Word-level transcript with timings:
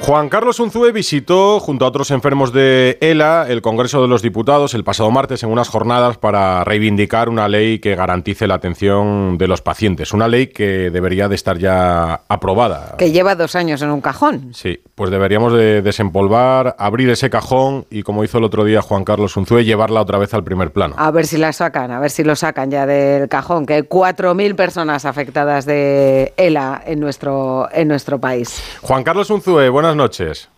Juan 0.00 0.28
Carlos 0.28 0.60
Unzúe 0.60 0.92
visitó, 0.92 1.58
junto 1.58 1.84
a 1.84 1.88
otros 1.88 2.10
enfermos 2.10 2.52
de 2.52 2.98
ELA, 3.00 3.46
el 3.48 3.62
Congreso 3.62 4.02
de 4.02 4.08
los 4.08 4.22
Diputados 4.22 4.74
el 4.74 4.84
pasado 4.84 5.10
martes 5.10 5.42
en 5.42 5.50
unas 5.50 5.68
jornadas 5.68 6.18
para 6.18 6.62
reivindicar 6.64 7.28
una 7.28 7.48
ley 7.48 7.78
que 7.80 7.96
garantice 7.96 8.46
la 8.46 8.54
atención 8.54 9.36
de 9.38 9.48
los 9.48 9.62
pacientes. 9.62 10.12
Una 10.12 10.28
ley 10.28 10.48
que 10.48 10.90
debería 10.90 11.28
de 11.28 11.34
estar 11.34 11.58
ya 11.58 12.20
aprobada. 12.28 12.94
Que 12.98 13.10
lleva 13.10 13.34
dos 13.34 13.56
años 13.56 13.82
en 13.82 13.90
un 13.90 14.00
cajón. 14.00 14.52
Sí, 14.54 14.80
pues 14.94 15.10
deberíamos 15.10 15.54
de 15.54 15.82
desempolvar, 15.82 16.76
abrir 16.78 17.08
ese 17.10 17.30
cajón 17.30 17.86
y, 17.90 18.02
como 18.02 18.22
hizo 18.22 18.38
el 18.38 18.44
otro 18.44 18.64
día 18.64 18.82
Juan 18.82 19.02
Carlos 19.02 19.36
Unzúe, 19.36 19.62
llevarla 19.62 20.02
otra 20.02 20.18
vez 20.18 20.32
al 20.34 20.44
primer 20.44 20.72
plano. 20.72 20.94
A 20.98 21.10
ver 21.10 21.26
si 21.26 21.38
la 21.38 21.52
sacan, 21.52 21.90
a 21.90 21.98
ver 21.98 22.10
si 22.10 22.22
lo 22.22 22.36
sacan 22.36 22.70
ya 22.70 22.86
del 22.86 23.28
cajón, 23.28 23.66
que 23.66 23.74
hay 23.74 23.82
4.000 23.82 24.54
personas 24.54 25.04
afectadas 25.04 25.64
de 25.64 26.34
ELA 26.36 26.82
en 26.86 27.00
nuestro, 27.00 27.68
en 27.72 27.88
nuestro 27.88 28.20
país. 28.20 28.62
Juan 28.82 29.02
Carlos 29.02 29.30
Unzúe, 29.30 29.70
buenas 29.86 29.96
noches. 29.96 30.48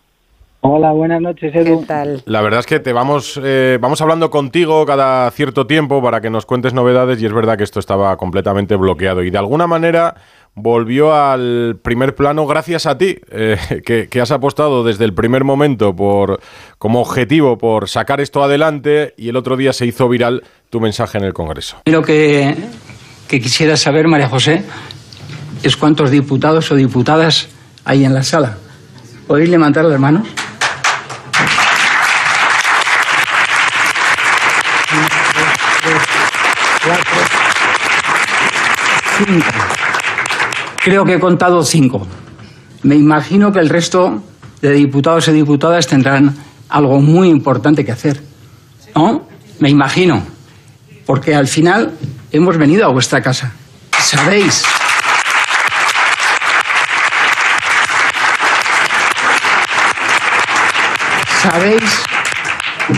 Hola, 0.61 0.91
buenas 0.91 1.21
noches, 1.21 1.53
Edu. 1.55 1.81
¿Qué 1.81 1.85
tal? 1.85 2.23
La 2.25 2.41
verdad 2.41 2.61
es 2.61 2.65
que 2.65 2.79
te 2.79 2.93
vamos, 2.93 3.39
eh, 3.41 3.77
vamos 3.79 4.01
hablando 4.01 4.31
contigo 4.31 4.85
cada 4.87 5.29
cierto 5.31 5.67
tiempo 5.67 6.01
para 6.01 6.19
que 6.19 6.31
nos 6.31 6.47
cuentes 6.47 6.73
novedades 6.73 7.21
y 7.21 7.27
es 7.27 7.31
verdad 7.31 7.55
que 7.55 7.63
esto 7.63 7.79
estaba 7.79 8.17
completamente 8.17 8.75
bloqueado 8.75 9.21
y 9.21 9.29
de 9.29 9.37
alguna 9.37 9.67
manera 9.67 10.15
volvió 10.55 11.13
al 11.13 11.77
primer 11.81 12.15
plano 12.15 12.47
gracias 12.47 12.87
a 12.87 12.97
ti, 12.97 13.19
eh, 13.31 13.57
que, 13.85 14.09
que 14.09 14.19
has 14.19 14.31
apostado 14.31 14.83
desde 14.83 15.05
el 15.05 15.13
primer 15.13 15.43
momento 15.43 15.95
por 15.95 16.39
como 16.79 17.01
objetivo 17.01 17.59
por 17.59 17.87
sacar 17.87 18.19
esto 18.19 18.43
adelante 18.43 19.13
y 19.15 19.29
el 19.29 19.35
otro 19.35 19.57
día 19.57 19.73
se 19.73 19.85
hizo 19.85 20.09
viral 20.09 20.43
tu 20.71 20.81
mensaje 20.81 21.19
en 21.19 21.23
el 21.23 21.33
Congreso. 21.33 21.77
Lo 21.85 22.01
que, 22.01 22.55
que 23.27 23.39
quisiera 23.39 23.77
saber, 23.77 24.07
María 24.07 24.27
José, 24.27 24.63
es 25.61 25.77
cuántos 25.77 26.09
diputados 26.09 26.71
o 26.71 26.75
diputadas 26.75 27.47
hay 27.85 28.03
en 28.03 28.15
la 28.15 28.23
sala. 28.23 28.57
¿Podéis 29.29 29.51
levantar 29.51 29.85
las 29.85 29.99
manos? 29.99 30.27
Cinco. 39.19 39.45
Creo 40.83 41.05
que 41.05 41.13
he 41.13 41.19
contado 41.19 41.63
cinco. 41.63 42.07
Me 42.81 42.95
imagino 42.95 43.51
que 43.51 43.59
el 43.59 43.69
resto 43.69 44.23
de 44.63 44.71
diputados 44.71 45.27
y 45.27 45.33
diputadas 45.33 45.85
tendrán 45.85 46.35
algo 46.67 46.99
muy 46.99 47.29
importante 47.29 47.85
que 47.85 47.91
hacer. 47.91 48.23
¿No? 48.95 49.27
Me 49.59 49.69
imagino. 49.69 50.23
Porque 51.05 51.35
al 51.35 51.47
final 51.47 51.91
hemos 52.31 52.57
venido 52.57 52.83
a 52.83 52.91
vuestra 52.91 53.21
casa. 53.21 53.53
Sabéis. 53.99 54.63
Sabéis 61.41 61.83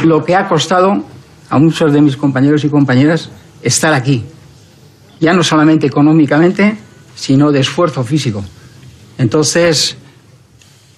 lo 0.04 0.26
que 0.26 0.36
ha 0.36 0.48
costado 0.48 1.06
a 1.48 1.60
muchos 1.60 1.94
de 1.94 2.02
mis 2.02 2.18
compañeros 2.18 2.64
y 2.64 2.70
compañeras 2.70 3.30
estar 3.62 3.94
aquí. 3.94 4.24
Ya 5.20 5.34
no 5.34 5.44
solamente 5.44 5.86
económicamente, 5.86 6.76
sino 7.16 7.52
de 7.52 7.60
esfuerzo 7.60 8.04
físico. 8.04 8.44
Entonces, 9.20 9.96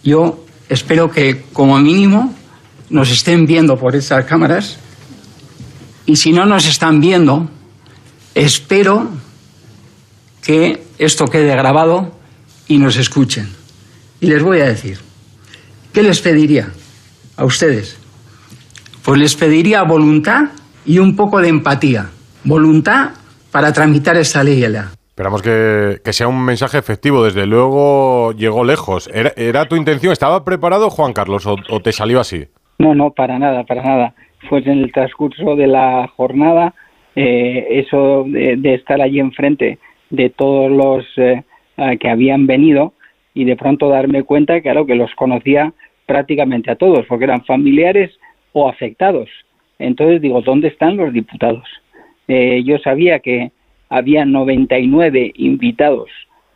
yo 0.06 0.46
espero 0.70 1.12
que 1.12 1.44
como 1.52 1.78
mínimo 1.80 2.34
nos 2.90 3.12
estén 3.12 3.46
viendo 3.46 3.78
por 3.78 3.94
estas 3.98 4.24
cámaras 4.24 4.78
y 6.06 6.16
si 6.16 6.32
no 6.32 6.46
nos 6.46 6.66
están 6.66 7.02
viendo, 7.02 7.50
espero 8.36 9.10
que 10.42 10.88
esto 10.98 11.26
quede 11.26 11.54
grabado 11.58 12.18
y 12.70 12.78
nos 12.78 12.96
escuchen. 12.96 13.50
Y 14.22 14.28
les 14.28 14.42
voy 14.42 14.62
a 14.62 14.66
decir, 14.66 15.00
¿qué 15.92 16.04
les 16.04 16.22
pediría 16.22 16.72
a 17.38 17.46
ustedes? 17.46 18.00
Pues 19.04 19.20
les 19.20 19.36
pediría 19.36 19.84
voluntad 19.84 20.50
y 20.86 21.00
un 21.00 21.16
poco 21.16 21.40
de 21.40 21.50
empatía. 21.50 22.10
Voluntad 22.44 23.12
para 23.52 23.72
tramitar 23.72 24.18
esta 24.18 24.44
ley. 24.44 24.64
Esperamos 24.64 25.42
que, 25.42 26.00
que, 26.04 26.14
sea 26.14 26.28
un 26.28 26.44
mensaje 26.44 26.78
efectivo. 26.78 27.24
Desde 27.24 27.46
luego 27.46 28.32
llegó 28.34 28.64
lejos. 28.64 29.10
¿Era, 29.14 29.32
era 29.36 29.66
tu 29.66 29.76
intención? 29.76 30.12
¿Estaba 30.12 30.44
preparado, 30.44 30.90
Juan 30.90 31.14
Carlos, 31.14 31.46
o, 31.46 31.56
o, 31.70 31.80
te 31.82 31.92
salió 31.92 32.20
así? 32.20 32.46
No, 32.80 32.96
no, 32.96 33.12
para 33.12 33.38
nada, 33.38 33.64
para 33.64 33.84
nada. 33.84 34.16
Fue 34.50 34.60
en 34.60 34.84
el 34.84 34.92
transcurso 34.92 35.56
de 35.56 35.68
la 35.68 36.08
jornada 36.16 36.74
eh, 37.16 37.68
eso 37.70 38.26
de, 38.28 38.56
de, 38.58 38.74
estar 38.74 39.00
allí 39.02 39.20
enfrente 39.20 39.78
de 40.10 40.30
todos 40.30 40.72
los 40.72 41.06
eh, 41.18 41.44
que 42.00 42.10
habían 42.10 42.48
venido 42.48 42.94
y 43.36 43.46
de 43.46 43.56
pronto 43.56 43.90
darme 43.90 44.24
cuenta, 44.24 44.62
claro, 44.62 44.86
que 44.86 44.96
los 44.96 45.14
conocía 45.16 45.74
prácticamente 46.06 46.72
a 46.72 46.76
todos, 46.76 47.06
porque 47.08 47.26
eran 47.26 47.46
familiares 47.46 48.12
o 48.52 48.70
afectados. 48.70 49.30
Entonces 49.80 50.22
digo, 50.22 50.42
¿dónde 50.42 50.68
están 50.68 50.98
los 50.98 51.12
diputados? 51.14 51.68
Eh, 52.28 52.64
yo 52.64 52.78
sabía 52.80 53.20
que 53.20 53.52
había 53.90 54.26
99 54.26 55.34
invitados 55.36 56.10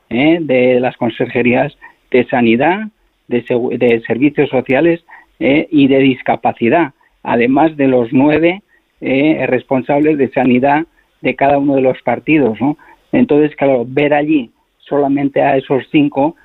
¿eh? 0.09 0.39
de 0.41 0.79
las 0.79 0.95
consejerías 0.97 1.77
de 2.11 2.25
sanidad, 2.25 2.87
de, 3.27 3.43
de 3.77 4.01
servicios 4.01 4.49
sociales 4.49 5.03
¿eh? 5.39 5.67
y 5.71 5.87
de 5.87 5.99
discapacidad, 5.99 6.93
además 7.23 7.75
de 7.77 7.87
los 7.87 8.11
nueve 8.11 8.61
¿eh? 9.01 9.45
responsables 9.47 10.17
de 10.17 10.29
sanidad 10.29 10.85
de 11.21 11.35
cada 11.35 11.57
uno 11.57 11.75
de 11.75 11.81
los 11.81 12.01
partidos. 12.01 12.59
¿no? 12.61 12.77
Entonces, 13.11 13.55
claro, 13.55 13.85
ver 13.87 14.13
allí 14.13 14.51
solamente 14.79 15.41
a 15.41 15.57
esos 15.57 15.83
cinco, 15.91 16.35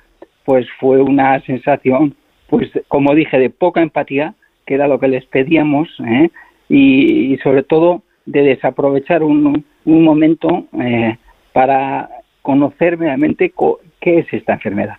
pues 0.45 0.67
fue 0.79 1.01
una 1.01 1.39
sensación, 1.41 2.15
pues 2.47 2.69
como 2.87 3.15
dije, 3.15 3.39
de 3.39 3.49
poca 3.49 3.81
empatía, 3.81 4.35
que 4.65 4.75
era 4.75 4.87
lo 4.87 4.99
que 4.99 5.07
les 5.07 5.25
pedíamos, 5.25 5.89
¿eh? 6.05 6.29
y, 6.69 7.37
sobre 7.43 7.63
todo 7.63 8.03
de 8.25 8.41
desaprovechar 8.41 9.23
un, 9.23 9.65
momento 9.85 10.65
eh, 10.79 11.17
para 11.51 12.09
conocer 12.41 12.97
realmente 12.97 13.53
qué 13.99 14.19
es 14.19 14.27
esta 14.31 14.53
enfermedad, 14.53 14.95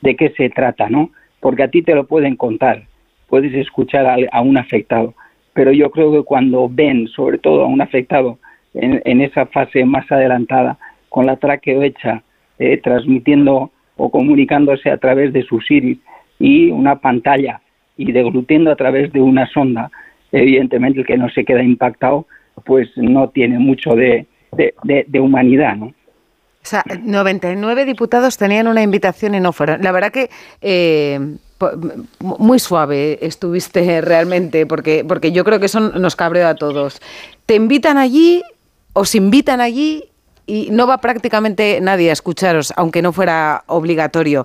de 0.00 0.16
qué 0.16 0.30
se 0.36 0.48
trata, 0.50 0.88
¿no? 0.88 1.10
Porque 1.40 1.64
a 1.64 1.68
ti 1.68 1.82
te 1.82 1.94
lo 1.94 2.06
pueden 2.06 2.36
contar, 2.36 2.84
puedes 3.28 3.54
escuchar 3.54 4.06
a, 4.30 4.40
un 4.40 4.56
afectado, 4.56 5.14
pero 5.52 5.72
yo 5.72 5.90
creo 5.90 6.12
que 6.12 6.22
cuando 6.22 6.68
ven, 6.70 7.08
sobre 7.08 7.38
todo 7.38 7.64
a 7.64 7.66
un 7.66 7.80
afectado 7.80 8.38
en, 8.74 9.20
esa 9.20 9.46
fase 9.46 9.84
más 9.84 10.10
adelantada, 10.10 10.78
con 11.08 11.26
la 11.26 11.36
traqueohecha, 11.36 12.22
eh, 12.58 12.76
transmitiendo 12.78 13.70
o 13.96 14.10
comunicándose 14.10 14.90
a 14.90 14.98
través 14.98 15.32
de 15.32 15.42
sus 15.42 15.68
iris 15.70 15.98
y 16.38 16.70
una 16.70 16.96
pantalla 16.96 17.60
y 17.96 18.12
deglutiendo 18.12 18.70
a 18.70 18.76
través 18.76 19.12
de 19.12 19.20
una 19.20 19.46
sonda, 19.48 19.90
evidentemente 20.32 21.00
el 21.00 21.06
que 21.06 21.16
no 21.16 21.28
se 21.30 21.44
queda 21.44 21.62
impactado, 21.62 22.26
pues 22.64 22.88
no 22.96 23.28
tiene 23.30 23.58
mucho 23.58 23.94
de, 23.94 24.26
de, 24.52 25.20
humanidad, 25.20 25.76
¿no? 25.76 25.86
O 25.86 26.66
sea, 26.68 26.84
99 27.02 27.84
diputados 27.84 28.36
tenían 28.36 28.66
una 28.66 28.82
invitación 28.82 29.34
y 29.34 29.40
no 29.40 29.52
fueron. 29.52 29.82
La 29.82 29.92
verdad 29.92 30.10
que 30.10 30.28
eh, 30.60 31.18
muy 32.20 32.58
suave 32.58 33.18
estuviste 33.22 34.00
realmente, 34.00 34.66
porque, 34.66 35.04
porque 35.06 35.32
yo 35.32 35.44
creo 35.44 35.60
que 35.60 35.66
eso 35.66 35.80
nos 35.80 36.16
cabreó 36.16 36.48
a 36.48 36.54
todos. 36.54 37.00
Te 37.46 37.54
invitan 37.54 37.96
allí, 37.96 38.42
os 38.92 39.14
invitan 39.14 39.60
allí 39.60 40.04
y 40.46 40.68
no 40.70 40.86
va 40.86 40.98
prácticamente 40.98 41.78
nadie 41.80 42.10
a 42.10 42.12
escucharos, 42.12 42.72
aunque 42.76 43.02
no 43.02 43.12
fuera 43.12 43.64
obligatorio. 43.66 44.44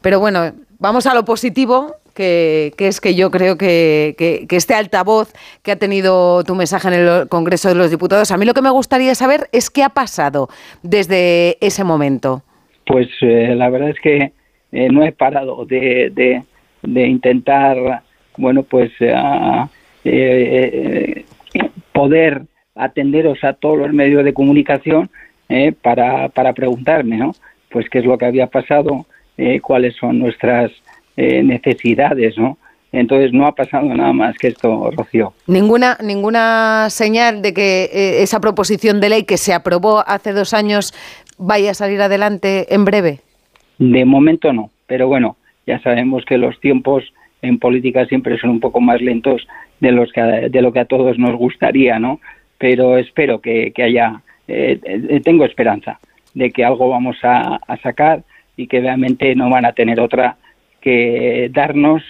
Pero 0.00 0.20
bueno, 0.20 0.52
vamos 0.78 1.06
a 1.06 1.14
lo 1.14 1.24
positivo, 1.24 1.96
que, 2.14 2.72
es 2.78 3.00
que 3.00 3.14
yo 3.14 3.30
creo 3.30 3.58
que, 3.58 4.14
este 4.50 4.74
altavoz 4.74 5.32
que 5.62 5.72
ha 5.72 5.76
tenido 5.76 6.44
tu 6.44 6.54
mensaje 6.54 6.88
en 6.88 6.94
el 6.94 7.28
Congreso 7.28 7.68
de 7.68 7.74
los 7.74 7.90
Diputados, 7.90 8.30
a 8.30 8.36
mí 8.36 8.46
lo 8.46 8.54
que 8.54 8.62
me 8.62 8.70
gustaría 8.70 9.14
saber 9.14 9.48
es 9.52 9.70
qué 9.70 9.82
ha 9.82 9.90
pasado 9.90 10.48
desde 10.82 11.58
ese 11.60 11.84
momento. 11.84 12.42
Pues 12.86 13.08
eh, 13.20 13.54
la 13.56 13.70
verdad 13.70 13.90
es 13.90 14.00
que 14.00 14.32
eh, 14.72 14.88
no 14.90 15.04
he 15.04 15.12
parado 15.12 15.64
de, 15.64 16.42
intentar, 16.82 18.02
bueno, 18.36 18.62
pues 18.62 18.90
uh, 19.00 19.66
eh, 20.04 21.24
poder 21.92 22.42
atenderos 22.74 23.42
a 23.42 23.54
todos 23.54 23.78
los 23.78 23.92
medios 23.92 24.24
de 24.24 24.34
comunicación 24.34 25.10
para, 25.82 26.28
para 26.30 26.52
preguntarme, 26.52 27.16
¿no? 27.16 27.32
Pues 27.70 27.88
qué 27.88 28.00
es 28.00 28.04
lo 28.04 28.18
que 28.18 28.26
había 28.26 28.48
pasado, 28.48 29.06
cuáles 29.62 29.96
son 29.96 30.18
nuestras 30.18 30.70
eh, 31.16 31.42
necesidades, 31.42 32.36
¿no? 32.36 32.58
Entonces 32.94 33.32
no 33.32 33.46
ha 33.46 33.52
pasado 33.52 33.92
nada 33.92 34.12
más 34.12 34.36
que 34.38 34.48
esto, 34.48 34.90
Rocío. 34.96 35.32
Ninguna, 35.48 35.96
ninguna 36.02 36.86
señal 36.90 37.42
de 37.42 37.52
que 37.52 37.84
eh, 37.92 38.22
esa 38.22 38.40
proposición 38.40 39.00
de 39.00 39.08
ley 39.08 39.24
que 39.24 39.36
se 39.36 39.52
aprobó 39.52 40.04
hace 40.06 40.32
dos 40.32 40.54
años 40.54 40.94
vaya 41.36 41.72
a 41.72 41.74
salir 41.74 42.00
adelante 42.00 42.72
en 42.72 42.84
breve. 42.84 43.18
De 43.78 44.04
momento 44.04 44.52
no, 44.52 44.70
pero 44.86 45.08
bueno, 45.08 45.36
ya 45.66 45.80
sabemos 45.80 46.24
que 46.24 46.38
los 46.38 46.60
tiempos 46.60 47.02
en 47.42 47.58
política 47.58 48.06
siempre 48.06 48.38
son 48.38 48.50
un 48.50 48.60
poco 48.60 48.80
más 48.80 49.00
lentos 49.00 49.46
de 49.80 49.90
los 49.90 50.12
que 50.12 50.20
de 50.22 50.62
lo 50.62 50.72
que 50.72 50.80
a 50.80 50.84
todos 50.84 51.18
nos 51.18 51.34
gustaría, 51.36 51.98
¿no? 51.98 52.20
Pero 52.58 52.96
espero 52.96 53.40
que, 53.40 53.72
que 53.72 53.82
haya, 53.82 54.20
eh, 54.46 54.78
eh, 54.84 55.20
tengo 55.20 55.44
esperanza 55.44 55.98
de 56.32 56.50
que 56.50 56.64
algo 56.64 56.88
vamos 56.88 57.16
a, 57.24 57.56
a 57.56 57.76
sacar 57.78 58.22
y 58.56 58.66
que 58.66 58.80
realmente 58.80 59.34
no 59.34 59.50
van 59.50 59.64
a 59.64 59.72
tener 59.72 60.00
otra 60.00 60.36
que 60.80 61.50
darnos 61.52 62.02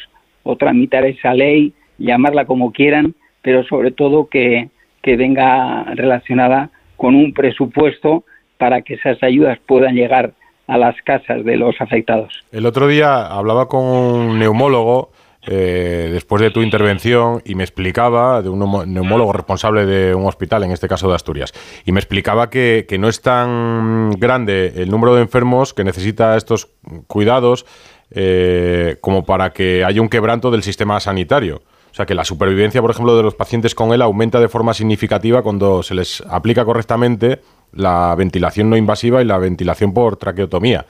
o 0.42 0.56
tramitar 0.56 1.04
esa 1.06 1.32
ley, 1.32 1.72
llamarla 1.98 2.44
como 2.44 2.72
quieran, 2.72 3.14
pero 3.42 3.64
sobre 3.64 3.90
todo 3.90 4.28
que, 4.28 4.68
que 5.02 5.16
venga 5.16 5.84
relacionada 5.94 6.70
con 6.96 7.14
un 7.14 7.32
presupuesto 7.32 8.24
para 8.58 8.82
que 8.82 8.94
esas 8.94 9.22
ayudas 9.22 9.58
puedan 9.66 9.94
llegar 9.94 10.32
a 10.66 10.78
las 10.78 10.96
casas 11.02 11.44
de 11.44 11.56
los 11.56 11.80
afectados. 11.80 12.32
El 12.50 12.66
otro 12.66 12.88
día 12.88 13.26
hablaba 13.26 13.68
con 13.68 13.84
un 13.84 14.38
neumólogo 14.38 15.10
eh, 15.46 16.08
después 16.12 16.40
de 16.40 16.50
tu 16.50 16.62
intervención 16.62 17.42
y 17.44 17.54
me 17.54 17.64
explicaba, 17.64 18.40
de 18.40 18.48
un 18.48 18.60
neumólogo 18.92 19.32
responsable 19.32 19.84
de 19.84 20.14
un 20.14 20.26
hospital, 20.26 20.62
en 20.64 20.70
este 20.70 20.88
caso 20.88 21.08
de 21.08 21.14
Asturias, 21.14 21.52
y 21.84 21.92
me 21.92 22.00
explicaba 22.00 22.48
que, 22.50 22.86
no 22.98 23.08
es 23.08 23.20
tan 23.20 24.12
grande 24.12 24.72
el 24.76 24.90
número 24.90 25.14
de 25.14 25.22
enfermos 25.22 25.74
que 25.74 25.84
necesita 25.84 26.36
estos 26.36 26.68
cuidados 27.06 27.66
eh, 28.10 28.96
como 29.00 29.24
para 29.24 29.50
que 29.50 29.84
haya 29.84 30.00
un 30.00 30.08
quebranto 30.08 30.50
del 30.50 30.62
sistema 30.62 31.00
sanitario. 31.00 31.62
O 31.90 31.94
sea, 31.94 32.06
que 32.06 32.14
la 32.14 32.24
supervivencia, 32.24 32.80
por 32.80 32.90
ejemplo, 32.90 33.16
de 33.16 33.22
los 33.22 33.34
pacientes 33.34 33.74
con 33.74 33.92
él 33.92 34.02
aumenta 34.02 34.40
de 34.40 34.48
forma 34.48 34.74
significativa 34.74 35.42
cuando 35.42 35.82
se 35.82 35.94
les 35.94 36.22
aplica 36.28 36.64
correctamente 36.64 37.40
la 37.72 38.14
ventilación 38.16 38.70
no 38.70 38.76
invasiva 38.76 39.22
y 39.22 39.24
la 39.24 39.38
ventilación 39.38 39.92
por 39.92 40.16
traqueotomía 40.16 40.86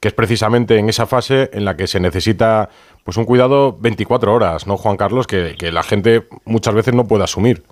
que 0.00 0.08
es 0.08 0.14
precisamente 0.14 0.78
en 0.78 0.88
esa 0.88 1.06
fase 1.06 1.50
en 1.52 1.64
la 1.64 1.76
que 1.76 1.86
se 1.86 2.00
necesita 2.00 2.68
pues 3.06 3.16
un 3.16 3.24
cuidado 3.24 3.78
24 3.80 4.34
horas, 4.34 4.66
¿no, 4.66 4.76
Juan 4.76 4.96
Carlos? 4.96 5.28
Que, 5.28 5.54
la 5.70 5.84
gente 5.84 6.24
muchas 6.44 6.74
veces 6.74 6.92
no 6.92 7.06
puede 7.06 7.22
asumir. 7.22 7.62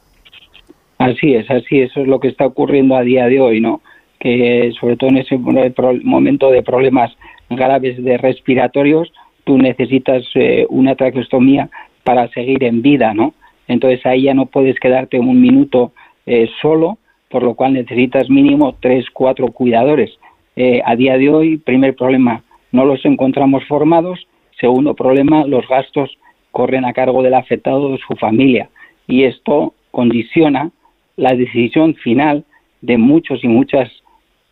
Así 0.99 1.35
es, 1.35 1.51
así 1.51 1.81
eso 1.81 2.03
es 2.03 2.07
lo 2.07 2.21
que 2.21 2.29
está 2.29 2.47
ocurriendo 2.47 2.95
a 2.95 3.03
día 3.03 3.27
de 3.27 3.41
hoy, 3.41 3.61
¿no? 3.61 3.81
Que 4.21 4.73
sobre 4.81 4.97
todo 4.97 5.11
en 5.11 5.19
ese 5.19 5.37
momento 5.37 6.53
de 6.53 6.63
problemas 6.63 7.11
graves 7.51 8.03
de 8.03 8.17
respiratorios, 8.17 9.13
tú 9.43 9.59
necesitas 9.59 10.23
eh, 10.37 10.67
una 10.69 10.95
traqueostomía 10.95 11.69
para 12.05 12.29
seguir 12.29 12.63
en 12.63 12.81
vida, 12.81 13.13
¿no? 13.13 13.35
Entonces 13.67 14.07
ahí 14.07 14.23
ya 14.23 14.35
no 14.35 14.47
puedes 14.47 14.79
quedarte 14.79 15.19
un 15.19 15.41
minuto 15.41 15.91
eh, 16.27 16.49
solo, 16.63 16.99
por 17.29 17.43
lo 17.43 17.55
cual 17.55 17.73
necesitas 17.73 18.31
mínimo 18.31 18.77
tres, 18.79 19.07
cuatro 19.13 19.49
cuidadores. 19.49 20.13
Eh, 20.55 20.81
a 20.85 20.95
día 20.95 21.19
de 21.19 21.29
hoy, 21.29 21.57
primer 21.57 21.97
problema, 21.97 22.45
no 22.71 22.85
los 22.85 23.05
encontramos 23.05 23.65
formados. 23.65 24.29
Segundo 24.61 24.95
problema, 24.95 25.47
los 25.47 25.67
gastos 25.69 26.17
corren 26.51 26.85
a 26.85 26.93
cargo 26.93 27.23
del 27.23 27.35
afectado 27.35 27.93
de 27.93 27.99
su 27.99 28.15
familia 28.15 28.69
y 29.07 29.25
esto 29.25 29.75
condiciona 29.91 30.71
la 31.17 31.35
decisión 31.35 31.95
final 31.97 32.45
de 32.81 32.99
muchos 32.99 33.43
y 33.45 33.49
muchas 33.49 33.91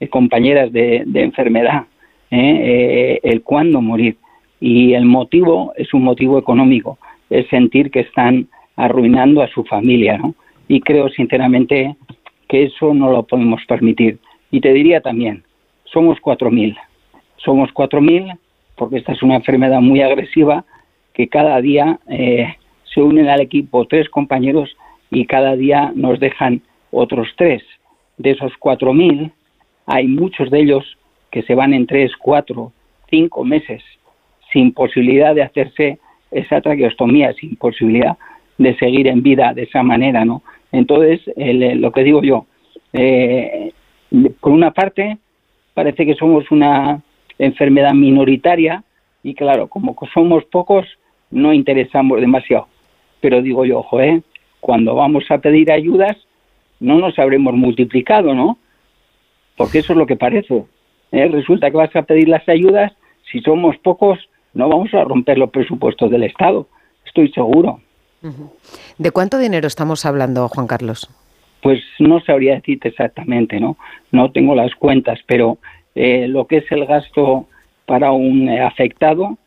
eh, 0.01 0.09
compañeras 0.09 0.73
de, 0.73 1.05
enfermedad, 1.15 1.85
¿eh? 2.31 3.21
el 3.23 3.43
cuándo 3.43 3.81
morir. 3.81 4.17
Y 4.61 4.95
el 4.95 5.05
motivo 5.05 5.73
es 5.77 5.93
un 5.93 6.05
motivo 6.05 6.39
económico, 6.39 6.99
es 7.31 7.49
sentir 7.49 7.91
que 7.91 8.01
están 8.01 8.49
arruinando 8.77 9.43
a 9.43 9.49
su 9.49 9.65
familia, 9.65 10.19
¿no? 10.19 10.35
Y 10.69 10.81
creo 10.81 11.09
sinceramente 11.09 11.97
que 12.49 12.65
eso 12.65 12.95
no 12.95 13.11
lo 13.11 13.25
podemos 13.25 13.61
permitir. 13.67 14.19
Y 14.51 14.61
te 14.61 14.73
diría 14.73 15.01
también, 15.01 15.43
somos 15.85 16.19
4.000. 16.21 16.77
Somos 17.37 17.71
4.000 17.71 18.39
porque 18.82 18.96
esta 18.96 19.12
es 19.12 19.23
una 19.23 19.37
enfermedad 19.37 19.81
muy 19.81 20.02
agresiva 20.02 20.64
que 21.14 21.29
cada 21.29 21.61
día 21.61 22.00
eh, 22.08 22.52
se 22.93 23.00
unen 23.00 23.29
al 23.29 23.40
equipo 23.40 23.87
tres 23.87 24.08
compañeros 24.08 24.76
y 25.08 25.25
cada 25.25 25.55
día 25.55 25.93
nos 25.94 26.19
dejan 26.19 26.62
otros 26.90 27.29
tres. 27.37 27.62
De 28.19 28.32
esos 28.32 28.50
4.000 28.58 29.31
hay 29.87 30.08
muchos 30.08 30.50
de 30.50 30.62
ellos 30.62 30.99
que 31.31 31.43
se 31.44 31.55
van 31.55 31.75
en 31.75 31.87
tres, 31.87 32.11
cuatro, 32.17 32.73
cinco 33.08 33.44
meses 33.44 33.84
sin 34.52 34.73
posibilidad 34.73 35.32
de 35.32 35.43
hacerse 35.43 36.00
esa 36.32 36.61
traqueostomía, 36.61 37.32
sin 37.34 37.55
posibilidad 37.55 38.19
de 38.58 38.76
seguir 38.79 39.06
en 39.06 39.23
vida 39.23 39.55
de 39.55 39.62
esa 39.62 39.84
manera, 39.84 40.25
¿no? 40.25 40.43
Entonces, 40.73 41.20
lo 41.37 41.93
que 41.93 42.02
digo 42.02 42.20
yo, 42.20 42.46
eh, 42.93 43.70
por 44.40 44.50
una 44.50 44.73
parte, 44.73 45.19
parece 45.73 46.05
que 46.05 46.17
somos 46.17 46.50
una 46.50 47.00
enfermedad 47.44 47.93
minoritaria 47.93 48.85
y 49.23 49.35
claro, 49.35 49.69
como 49.69 49.97
somos 50.12 50.44
pocos, 50.44 50.87
no 51.31 51.53
interesamos 51.53 52.21
demasiado. 52.21 52.69
Pero 53.21 53.43
digo 53.43 53.65
yo, 53.65 53.81
ojo, 53.81 54.00
¿eh? 54.00 54.23
cuando 54.61 54.94
vamos 54.94 55.25
a 55.31 55.39
pedir 55.39 55.71
ayudas, 55.71 56.17
no 56.81 56.99
nos 56.99 57.19
habremos 57.19 57.55
multiplicado, 57.55 58.35
¿no? 58.35 58.59
Porque 59.56 59.79
eso 59.79 59.93
es 59.93 59.99
lo 59.99 60.06
que 60.06 60.17
parece. 60.17 60.65
¿eh? 61.12 61.29
Resulta 61.29 61.71
que 61.71 61.77
vas 61.77 61.94
a 61.94 62.03
pedir 62.03 62.29
las 62.29 62.49
ayudas, 62.49 62.93
si 63.31 63.41
somos 63.41 63.77
pocos, 63.79 64.19
no 64.55 64.69
vamos 64.69 64.93
a 64.94 65.05
romper 65.05 65.39
los 65.39 65.50
presupuestos 65.50 66.11
del 66.11 66.25
Estado, 66.25 66.69
estoy 67.06 67.31
seguro. 67.33 67.81
¿De 68.99 69.11
cuánto 69.11 69.39
dinero 69.39 69.67
estamos 69.67 70.06
hablando, 70.06 70.49
Juan 70.49 70.67
Carlos? 70.67 71.11
Pues 71.61 71.81
no 71.99 72.21
sabría 72.21 72.55
decirte 72.55 72.89
exactamente, 72.89 73.59
¿no? 73.59 73.77
No 74.11 74.31
tengo 74.31 74.55
las 74.55 74.75
cuentas, 74.75 75.19
pero 75.27 75.59
eh, 75.94 76.27
lo 76.29 76.47
que 76.47 76.59
es 76.59 76.73
el 76.73 76.87
gasto 76.87 77.47
para 77.87 78.12
un 78.12 78.49
eh, 78.49 78.62
afectado, 78.62 79.39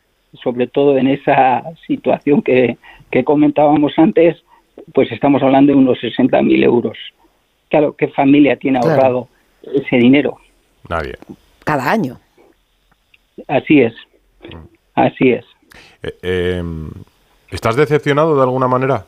sobre 0.43 0.67
todo 0.67 0.97
en 0.97 1.07
esa 1.07 1.63
situación 1.87 2.41
que, 2.41 2.77
comentábamos 3.23 3.93
antes, 3.97 4.43
pues 4.93 5.09
estamos 5.11 5.41
hablando 5.41 5.71
de 5.71 5.77
unos 5.77 5.97
60.000 5.99 6.63
euros. 6.63 6.97
Claro, 7.69 7.95
¿qué 7.95 8.09
familia 8.09 8.57
tiene 8.57 8.79
ahorrado 8.79 9.29
ese 9.63 9.95
dinero? 9.95 10.37
Nadie. 10.89 11.13
Cada 11.63 11.89
año. 11.89 12.19
Así 13.47 13.81
es. 13.81 13.93
Así 14.93 15.31
es. 15.31 15.45
Eh, 16.03 16.57
em, 16.59 16.89
¿Estás 17.49 17.77
decepcionado 17.77 18.35
de 18.35 18.41
alguna 18.41 18.67
manera? 18.67 19.05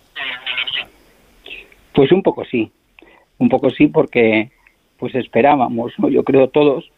Pues 1.94 2.12
un 2.14 2.24
poco 2.24 2.46
sí 2.46 2.72
un 3.38 3.50
poco 3.50 3.70
sí 3.70 3.88
porque 3.88 4.52
pues 4.98 5.14
esperábamos, 5.16 5.94
¿no? 5.98 6.10
yo 6.10 6.24
creo 6.24 6.50
todos, 6.50 6.90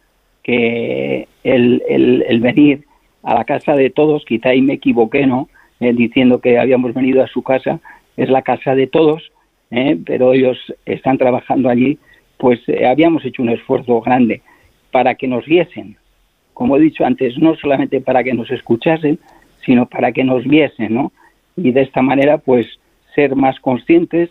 el, 1.44 2.40
venir 2.40 2.84
a 3.22 3.34
la 3.34 3.44
casa 3.44 3.74
de 3.74 3.90
todos, 3.90 4.24
quizá 4.24 4.50
ahí 4.50 4.62
me 4.62 4.74
equivoqué, 4.74 5.26
¿no? 5.26 5.48
Eh, 5.80 5.92
diciendo 5.94 6.40
que 6.40 6.58
habíamos 6.58 6.92
venido 6.92 7.22
a 7.22 7.26
su 7.26 7.42
casa, 7.42 7.80
es 8.16 8.28
la 8.28 8.42
casa 8.42 8.74
de 8.74 8.86
todos, 8.86 9.32
¿eh? 9.70 9.98
pero 10.04 10.34
ellos 10.34 10.58
están 10.84 11.16
trabajando 11.16 11.70
allí, 11.70 11.98
pues 12.36 12.60
eh, 12.68 12.86
habíamos 12.86 13.24
hecho 13.24 13.42
un 13.42 13.48
esfuerzo 13.48 14.00
grande 14.02 14.42
para 14.90 15.14
que 15.14 15.26
nos 15.26 15.46
viesen, 15.46 15.96
como 16.52 16.76
he 16.76 16.80
dicho 16.80 17.04
antes, 17.04 17.38
no 17.38 17.54
solamente 17.56 18.00
para 18.02 18.22
que 18.22 18.34
nos 18.34 18.50
escuchasen, 18.50 19.18
sino 19.64 19.86
para 19.86 20.12
que 20.12 20.22
nos 20.22 20.44
viesen, 20.44 20.94
¿no? 20.94 21.12
Y 21.56 21.72
de 21.72 21.82
esta 21.82 22.02
manera, 22.02 22.38
pues, 22.38 22.66
ser 23.14 23.34
más 23.34 23.58
conscientes, 23.60 24.30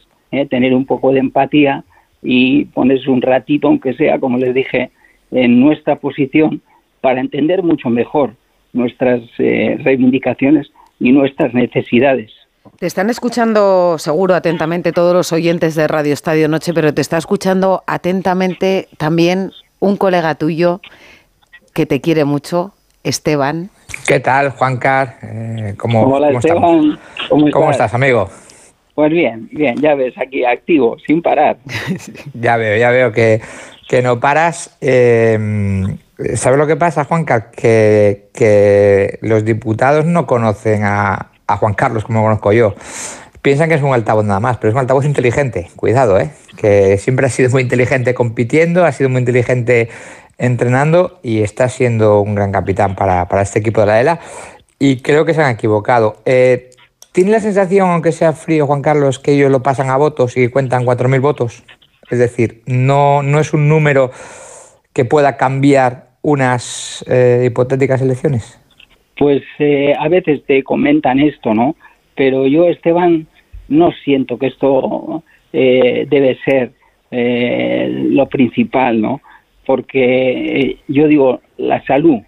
tener 0.49 0.75
un 0.75 0.85
poco 0.85 1.11
de 1.11 1.19
empatía 1.19 1.83
y 2.21 2.65
ponerse 2.65 3.09
un 3.09 3.21
ratito, 3.21 3.67
aunque 3.67 3.93
sea, 3.93 4.19
como 4.19 4.37
les 4.37 4.53
dije, 4.53 4.91
en 5.31 5.59
nuestra 5.59 5.97
posición 5.97 6.61
para 7.01 7.21
entender 7.21 7.63
mucho 7.63 7.89
mejor 7.89 8.35
nuestras 8.73 9.21
eh, 9.37 9.77
reivindicaciones 9.83 10.71
y 10.99 11.11
nuestras 11.11 11.53
necesidades. 11.53 12.31
Te 12.77 12.85
están 12.85 13.09
escuchando 13.09 13.97
seguro 13.97 14.35
atentamente 14.35 14.91
todos 14.91 15.13
los 15.13 15.31
oyentes 15.31 15.75
de 15.75 15.87
Radio 15.87 16.13
Estadio 16.13 16.47
Noche, 16.47 16.73
pero 16.73 16.93
te 16.93 17.01
está 17.01 17.17
escuchando 17.17 17.83
atentamente 17.87 18.87
también 18.97 19.51
un 19.79 19.97
colega 19.97 20.35
tuyo 20.35 20.81
que 21.73 21.85
te 21.85 22.01
quiere 22.01 22.25
mucho, 22.25 22.73
Esteban. 23.03 23.69
¿Qué 24.07 24.19
tal, 24.19 24.51
Juan 24.51 24.77
Car? 24.77 25.17
Eh, 25.23 25.73
¿cómo, 25.77 26.03
Hola, 26.03 26.31
Esteban. 26.31 26.99
¿Cómo 27.29 27.71
estás, 27.71 27.93
amigo? 27.93 28.29
Pues 28.93 29.11
bien, 29.11 29.47
bien, 29.51 29.77
ya 29.77 29.95
ves, 29.95 30.13
aquí 30.17 30.43
activo, 30.43 30.97
sin 31.07 31.21
parar. 31.21 31.57
ya 32.33 32.57
veo, 32.57 32.77
ya 32.77 32.89
veo 32.91 33.11
que, 33.13 33.41
no 34.01 34.19
paras. 34.19 34.77
Eh, 34.81 35.97
¿Sabes 36.35 36.59
lo 36.59 36.67
que 36.67 36.75
pasa, 36.75 37.05
Juanca? 37.05 37.49
Que, 37.49 38.29
que 38.33 39.19
los 39.21 39.45
diputados 39.45 40.05
no 40.05 40.27
conocen 40.27 40.83
a, 40.83 41.31
Juan 41.47 41.73
Carlos 41.73 42.03
como 42.03 42.21
conozco 42.21 42.51
yo. 42.51 42.75
Piensan 43.41 43.69
que 43.69 43.75
es 43.75 43.81
un 43.81 43.93
altavoz 43.93 44.25
nada 44.25 44.39
más, 44.39 44.57
pero 44.57 44.69
es 44.69 44.73
un 44.75 44.81
altavoz 44.81 45.05
inteligente. 45.05 45.71
Cuidado, 45.75 46.19
¿eh? 46.19 46.29
Que 46.57 46.97
siempre 46.97 47.25
ha 47.25 47.29
sido 47.29 47.49
muy 47.49 47.63
inteligente 47.63 48.13
compitiendo, 48.13 48.85
ha 48.85 48.91
sido 48.91 49.09
muy 49.09 49.19
inteligente 49.19 49.89
entrenando 50.37 51.19
y 51.23 51.41
está 51.41 51.69
siendo 51.69 52.21
un 52.21 52.35
gran 52.35 52.51
capitán 52.51 52.95
para, 52.95 53.41
este 53.41 53.59
equipo 53.59 53.81
de 53.81 53.87
la 53.87 54.01
ELA. 54.01 54.19
Y 54.77 55.01
creo 55.01 55.25
que 55.25 55.33
se 55.33 55.41
han 55.41 55.51
equivocado. 55.51 56.21
Eh, 56.25 56.69
¿Tiene 57.13 57.31
la 57.31 57.39
sensación, 57.39 57.89
aunque 57.89 58.11
sea 58.11 58.33
frío, 58.33 58.67
Juan 58.67 58.81
Carlos, 58.81 59.19
que 59.19 59.31
ellos 59.31 59.49
lo 59.49 59.63
pasan 59.63 59.89
a 59.89 59.97
votos 59.97 60.37
y 60.37 60.49
cuentan 60.49 60.85
4.000 60.85 61.21
votos? 61.21 61.63
Es 62.09 62.19
decir, 62.19 62.61
no, 62.65 63.23
no 63.23 63.39
es 63.39 63.53
un 63.53 63.69
número 63.69 64.11
que 64.93 65.05
pueda 65.05 65.37
cambiar 65.37 66.09
unas 66.21 67.05
eh, 67.07 67.45
hipotéticas 67.47 68.01
elecciones. 68.01 68.59
Pues 69.17 69.43
eh, 69.59 69.93
a 69.97 70.07
veces 70.07 70.43
te 70.45 70.63
comentan 70.63 71.19
esto, 71.19 71.53
¿no? 71.53 71.75
Pero 72.15 72.47
yo, 72.47 72.67
Esteban, 72.67 73.27
no 73.67 73.91
siento 74.03 74.37
que 74.37 74.47
esto 74.47 75.23
eh, 75.53 76.05
debe 76.09 76.37
ser 76.43 76.71
lo 77.11 78.27
principal, 78.27 79.01
¿no? 79.01 79.19
Porque 79.65 80.77
yo 80.87 81.07
digo, 81.07 81.41
la 81.57 81.83
salud, 81.85 82.19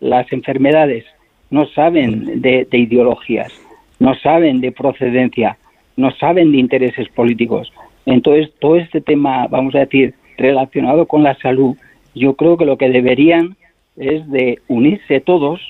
las 0.00 0.32
enfermedades 0.32 1.04
no 1.50 1.66
saben 1.66 2.40
de, 2.40 2.66
ideologías, 2.70 3.52
no 3.98 4.14
saben 4.14 4.60
de 4.60 4.72
procedencia, 4.72 5.56
no 5.96 6.10
saben 6.12 6.52
de 6.52 6.58
intereses 6.58 7.08
políticos. 7.08 7.72
Entonces, 8.08 8.50
todo 8.58 8.76
este 8.76 9.02
tema, 9.02 9.46
vamos 9.48 9.74
a 9.74 9.80
decir, 9.80 10.14
relacionado 10.38 11.04
con 11.04 11.22
la 11.22 11.34
salud, 11.40 11.76
yo 12.14 12.34
creo 12.36 12.56
que 12.56 12.64
lo 12.64 12.78
que 12.78 12.88
deberían 12.88 13.54
es 13.98 14.26
de 14.30 14.60
unirse 14.66 15.20
todos 15.20 15.60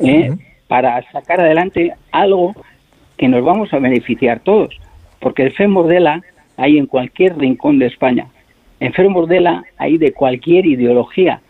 ¿eh? 0.00 0.30
para 0.66 1.02
sacar 1.12 1.42
adelante 1.42 1.92
algo 2.10 2.54
que 3.18 3.28
nos 3.28 3.44
vamos 3.44 3.70
a 3.74 3.80
beneficiar 3.80 4.40
todos, 4.40 4.80
porque 5.20 5.42
el 5.42 5.52
FEM 5.52 5.72
Mordela 5.72 6.22
hay 6.56 6.78
en 6.78 6.86
cualquier 6.86 7.36
rincón 7.36 7.78
de 7.78 7.86
España, 7.86 8.28
enfermos 8.80 9.28
de 9.28 9.40
la 9.40 9.64
hay 9.76 9.98
de 9.98 10.12
cualquier 10.12 10.64
ideología, 10.64 11.42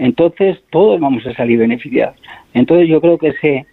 entonces 0.00 0.58
todos 0.70 0.98
vamos 0.98 1.24
a 1.26 1.34
salir 1.34 1.58
beneficiados. 1.58 2.16
Entonces 2.54 2.88
yo 2.88 3.00
creo 3.00 3.18
que 3.18 3.28
ese, 3.28 3.66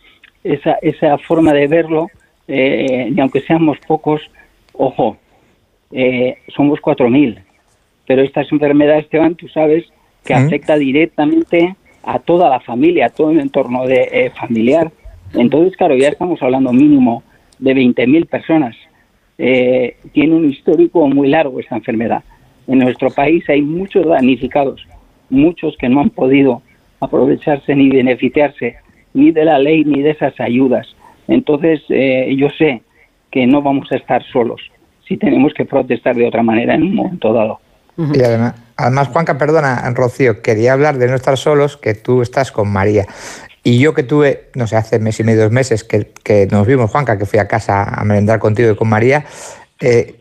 esa, 0.43 0.73
esa 0.83 1.17
forma 1.17 1.53
de 1.53 1.67
verlo, 1.67 2.07
eh, 2.47 3.11
y 3.15 3.19
aunque 3.19 3.41
seamos 3.41 3.79
pocos, 3.87 4.21
ojo, 4.73 5.17
eh, 5.91 6.37
somos 6.55 6.79
4.000, 6.79 7.39
pero 8.05 8.21
estas 8.21 8.51
enfermedades, 8.51 9.05
Esteban, 9.05 9.35
tú 9.35 9.47
sabes 9.47 9.85
que 10.23 10.33
afecta 10.33 10.77
directamente 10.77 11.75
a 12.03 12.19
toda 12.19 12.49
la 12.49 12.59
familia, 12.59 13.07
a 13.07 13.09
todo 13.09 13.31
el 13.31 13.39
entorno 13.39 13.85
de, 13.85 14.09
eh, 14.11 14.31
familiar. 14.31 14.91
Entonces, 15.33 15.77
claro, 15.77 15.95
ya 15.95 16.09
estamos 16.09 16.41
hablando 16.41 16.73
mínimo 16.73 17.23
de 17.59 17.73
20.000 17.73 18.25
personas. 18.25 18.75
tiene 19.37 20.33
un 20.33 20.49
histórico 20.49 21.07
muy 21.07 21.27
largo 21.29 21.59
esta 21.59 21.75
enfermedad. 21.75 22.23
En 22.67 22.79
nuestro 22.79 23.09
país 23.11 23.47
hay 23.49 23.61
muchos 23.61 24.05
damnificados, 24.05 24.85
muchos 25.29 25.77
que 25.77 25.87
no 25.87 26.01
han 26.01 26.09
podido 26.09 26.63
aprovecharse 26.99 27.75
ni 27.75 27.89
beneficiarse 27.89 28.77
ni 29.13 29.31
de 29.31 29.45
la 29.45 29.59
ley 29.59 29.83
ni 29.85 30.01
de 30.01 30.11
esas 30.11 30.39
ayudas. 30.39 30.87
Entonces, 31.27 31.81
eh, 31.89 32.33
yo 32.37 32.49
sé 32.57 32.81
que 33.31 33.45
no 33.47 33.61
vamos 33.61 33.91
a 33.91 33.97
estar 33.97 34.23
solos 34.31 34.61
si 35.07 35.17
tenemos 35.17 35.53
que 35.53 35.65
protestar 35.65 36.15
de 36.15 36.27
otra 36.27 36.43
manera 36.43 36.75
en 36.75 36.83
un 36.83 36.95
momento 36.95 37.33
dado. 37.33 37.59
Y 37.97 38.21
además, 38.21 38.53
además, 38.75 39.07
Juanca, 39.07 39.37
perdona, 39.37 39.81
Rocío, 39.95 40.41
quería 40.41 40.73
hablar 40.73 40.97
de 40.99 41.07
no 41.07 41.15
estar 41.15 41.35
solos, 41.37 41.77
que 41.77 41.95
tú 41.95 42.21
estás 42.21 42.51
con 42.51 42.69
María. 42.69 43.07
Y 43.63 43.79
yo 43.79 43.93
que 43.93 44.03
tuve, 44.03 44.49
no 44.53 44.67
sé, 44.67 44.75
hace 44.75 44.99
mes 44.99 45.19
y 45.19 45.23
medio, 45.23 45.43
dos 45.43 45.51
meses 45.51 45.83
que, 45.83 46.11
que 46.23 46.47
nos 46.51 46.67
vimos, 46.67 46.91
Juanca, 46.91 47.17
que 47.17 47.25
fui 47.25 47.39
a 47.39 47.47
casa 47.47 47.83
a 47.83 48.03
merendar 48.03 48.39
contigo 48.39 48.71
y 48.71 48.75
con 48.75 48.87
María, 48.87 49.25
eh, 49.79 50.17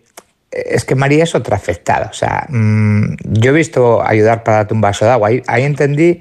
es 0.50 0.84
que 0.84 0.94
María 0.94 1.24
es 1.24 1.34
otra 1.34 1.56
afectada. 1.56 2.08
O 2.10 2.14
sea, 2.14 2.46
mm, 2.48 3.16
yo 3.24 3.50
he 3.50 3.54
visto 3.54 4.02
ayudar 4.02 4.42
para 4.42 4.58
darte 4.58 4.74
un 4.74 4.80
vaso 4.80 5.04
de 5.04 5.10
agua. 5.10 5.28
Ahí, 5.28 5.42
ahí 5.46 5.64
entendí 5.64 6.20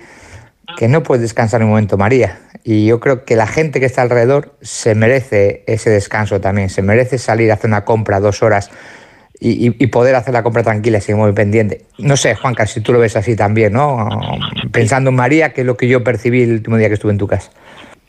que 0.78 0.88
no 0.88 1.04
puedes 1.04 1.22
descansar 1.22 1.64
un 1.64 1.70
momento, 1.70 1.98
María. 1.98 2.40
Y 2.64 2.88
yo 2.88 3.00
creo 3.00 3.26
que 3.26 3.36
la 3.36 3.48
gente 3.48 3.80
que 3.80 3.86
está 3.86 4.02
alrededor 4.02 4.56
se 4.62 4.96
merece 4.96 5.64
ese 5.68 5.90
descanso 5.90 6.42
también. 6.42 6.70
Se 6.70 6.82
merece 6.82 7.18
salir 7.18 7.52
a 7.52 7.56
hacer 7.56 7.70
una 7.70 7.86
compra 7.86 8.20
dos 8.20 8.42
horas 8.42 8.72
y, 9.40 9.70
poder 9.88 10.16
hacer 10.16 10.34
la 10.34 10.44
compra 10.44 10.64
tranquila, 10.64 11.00
sin 11.00 11.18
muy 11.18 11.34
pendiente. 11.34 11.82
No 12.00 12.18
sé, 12.18 12.36
Juanca, 12.36 12.66
si 12.66 12.82
tú 12.82 12.94
lo 12.94 13.00
ves 13.00 13.16
así 13.16 13.36
también, 13.36 13.74
¿no? 13.74 14.10
Pensando 14.72 15.10
en 15.10 15.16
María, 15.16 15.54
que 15.54 15.62
es 15.62 15.68
lo 15.68 15.78
que 15.78 15.88
yo 15.88 16.04
percibí 16.04 16.42
el 16.42 16.54
último 16.54 16.78
día 16.78 16.88
que 16.88 16.96
estuve 16.96 17.12
en 17.12 17.18
tu 17.18 17.28
casa. 17.28 17.52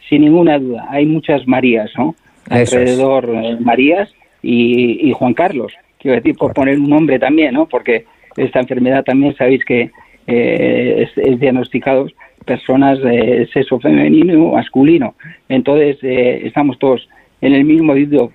Sin 0.09 0.23
ninguna 0.23 0.59
duda, 0.59 0.87
hay 0.91 1.05
muchas 1.05 1.47
Marías, 1.47 1.91
¿no? 1.99 2.15
Alrededor 2.49 3.29
eh, 3.29 3.57
Marías 3.61 4.09
y 4.41 5.13
Juan 5.19 5.35
Carlos 5.35 5.73
quiero 6.07 6.17
decir, 6.17 6.37
por 6.37 6.55
poner 6.55 6.79
un 6.79 6.89
nombre 6.89 7.19
también, 7.19 7.55
¿no? 7.55 7.67
Porque 7.67 8.05
esta 8.37 8.61
enfermedad 8.61 9.05
también 9.05 9.35
sabéis 9.37 9.65
que 9.65 9.91
eh, 10.27 11.09
es, 11.17 11.41
diagnosticado 11.41 12.07
personas 12.47 13.01
de 13.01 13.49
sexo 13.53 13.79
femenino 13.81 14.47
o 14.47 14.55
masculino. 14.55 15.15
Entonces, 15.49 15.99
eh, 16.03 16.43
estamos 16.45 16.79
todos 16.79 17.07
en 17.41 17.53
el 17.53 17.65
mismo 17.65 17.95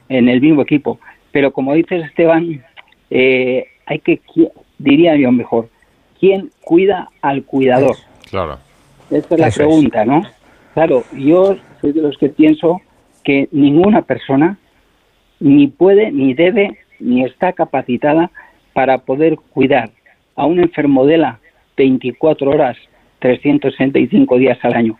en 0.09 0.29
el 0.29 0.41
mismo 0.41 0.61
equipo. 0.61 0.99
Pero 1.31 1.51
como 1.51 1.73
dices, 1.73 2.05
Esteban, 2.05 2.63
eh, 3.09 3.65
hay 3.85 3.99
que, 3.99 4.21
diría 4.77 5.15
yo 5.15 5.31
mejor, 5.31 5.69
¿quién 6.19 6.51
cuida 6.61 7.09
al 7.21 7.43
cuidador? 7.43 7.95
Claro. 8.29 8.59
Esa 9.09 9.35
es 9.35 9.41
la 9.41 9.49
pregunta, 9.49 10.05
¿no? 10.05 10.21
Claro, 10.73 11.03
yo 11.17 11.57
soy 11.81 11.91
de 11.91 12.01
los 12.01 12.17
que 12.17 12.29
pienso 12.29 12.81
que 13.23 13.49
ninguna 13.51 14.03
persona 14.03 14.57
ni 15.39 15.67
puede 15.67 16.11
ni 16.11 16.33
debe 16.33 16.77
ni 16.99 17.23
está 17.25 17.51
capacitada 17.53 18.31
para 18.73 18.99
poder 18.99 19.37
cuidar 19.53 19.89
a 20.35 20.45
un 20.45 20.59
enfermo 20.59 21.05
de 21.05 21.17
la 21.17 21.39
24 21.75 22.49
horas, 22.51 22.77
365 23.21 24.37
días 24.37 24.57
al 24.63 24.73
año. 24.73 24.97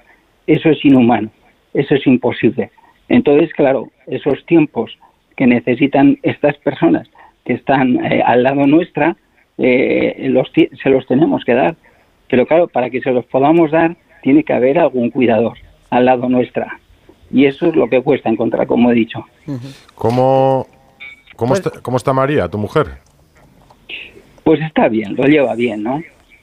Eso 0.47 0.69
es 0.69 0.83
inhumano, 0.85 1.29
eso 1.73 1.95
es 1.95 2.07
imposible. 2.07 2.71
Entonces, 3.09 3.51
claro, 3.53 3.89
esos 4.07 4.45
tiempos 4.45 4.97
que 5.35 5.47
necesitan 5.47 6.17
estas 6.23 6.55
personas 6.57 7.09
que 7.45 7.53
están 7.53 8.03
eh, 8.05 8.23
al 8.25 8.43
lado 8.43 8.65
nuestra, 8.67 9.17
eh, 9.57 10.27
los, 10.29 10.49
se 10.53 10.89
los 10.89 11.05
tenemos 11.07 11.43
que 11.43 11.53
dar. 11.53 11.75
Pero 12.29 12.45
claro, 12.45 12.67
para 12.67 12.89
que 12.89 13.01
se 13.01 13.11
los 13.11 13.25
podamos 13.25 13.71
dar, 13.71 13.97
tiene 14.23 14.43
que 14.43 14.53
haber 14.53 14.79
algún 14.79 15.09
cuidador 15.09 15.57
al 15.89 16.05
lado 16.05 16.29
nuestra. 16.29 16.79
Y 17.31 17.45
eso 17.45 17.67
es 17.67 17.75
lo 17.75 17.89
que 17.89 18.01
cuesta 18.01 18.29
encontrar, 18.29 18.67
como 18.67 18.91
he 18.91 18.95
dicho. 18.95 19.25
¿Cómo, 19.95 20.67
¿Cómo, 21.35 21.49
pues 21.49 21.65
está, 21.65 21.81
¿Cómo 21.81 21.97
está 21.97 22.13
María, 22.13 22.47
tu 22.47 22.57
mujer? 22.57 22.87
Pues 24.43 24.61
está 24.61 24.87
bien, 24.87 25.15
lo 25.15 25.25
lleva 25.25 25.55
bien, 25.55 25.83
¿no? 25.83 26.01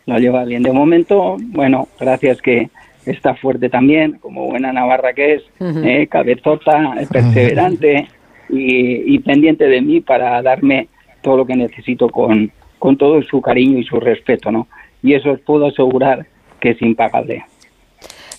Lo 0.08 0.18
lleva 0.18 0.44
bien. 0.46 0.62
De 0.62 0.72
momento, 0.72 1.36
bueno, 1.38 1.86
gracias 2.00 2.40
que 2.40 2.70
está 3.04 3.34
fuerte 3.34 3.68
también, 3.68 4.12
como 4.22 4.46
buena 4.46 4.72
navarra 4.72 5.12
que 5.12 5.34
es, 5.34 5.42
eh, 5.60 6.06
cabezota, 6.06 6.94
perseverante 7.12 8.08
y, 8.48 9.18
pendiente 9.18 9.66
de 9.66 9.82
mí 9.82 10.00
para 10.00 10.40
darme 10.40 10.88
todo 11.20 11.36
lo 11.36 11.46
que 11.46 11.56
necesito 11.56 12.08
con, 12.08 12.50
con 12.78 12.96
todo 12.96 13.20
su 13.22 13.42
cariño 13.42 13.78
y 13.78 13.84
su 13.84 14.00
respeto, 14.00 14.50
¿no? 14.50 14.66
Y 15.02 15.12
eso 15.12 15.32
os 15.32 15.40
puedo 15.40 15.66
asegurar 15.66 16.24
que 16.58 16.70
es 16.70 16.80
impagable. 16.80 17.44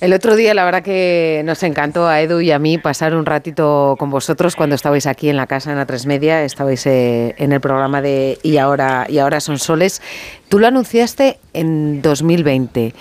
El 0.02 0.14
otro 0.14 0.38
día, 0.38 0.54
la 0.54 0.64
verdad 0.64 0.82
que 0.82 1.42
nos 1.44 1.62
encantó 1.62 2.08
a 2.08 2.22
Edu 2.22 2.40
y 2.40 2.52
a 2.52 2.60
mí 2.60 2.78
pasar 2.78 3.14
un 3.14 3.26
ratito 3.26 3.98
con 4.00 4.10
vosotros 4.10 4.56
cuando 4.56 4.76
estabais 4.76 5.06
aquí 5.06 5.28
en 5.28 5.36
la 5.36 5.46
casa 5.46 5.72
en 5.72 5.78
la 5.78 5.86
Tres 5.86 6.06
Media, 6.06 6.42
estabais 6.46 6.88
eh, 6.88 7.36
en 7.38 7.52
el 7.52 7.60
programa 7.60 8.02
de 8.02 8.38
Y 8.42 8.56
ahora, 8.56 9.08
y 9.10 9.18
ahora 9.18 9.42
son 9.42 9.60
soles. 9.60 10.02
Tú 10.48 10.58
lo 10.58 10.68
anunciaste 10.68 11.36
en 11.54 12.02
2020. 12.02 12.94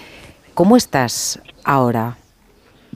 ¿Cómo 0.54 0.76
estás 0.76 1.40
ahora? 1.64 2.16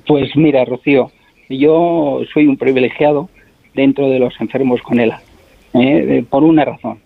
Pues 0.09 0.35
mira, 0.35 0.65
Rocío, 0.65 1.13
yo 1.49 2.23
soy 2.35 2.49
un 2.49 2.57
privilegiado 2.57 3.29
dentro 3.73 4.09
de 4.09 4.19
los 4.19 4.35
enfermos 4.41 4.83
con 4.83 4.99
ELA, 4.99 5.23
¿eh? 5.75 6.25
por 6.29 6.43
una 6.43 6.65
razón. 6.65 6.99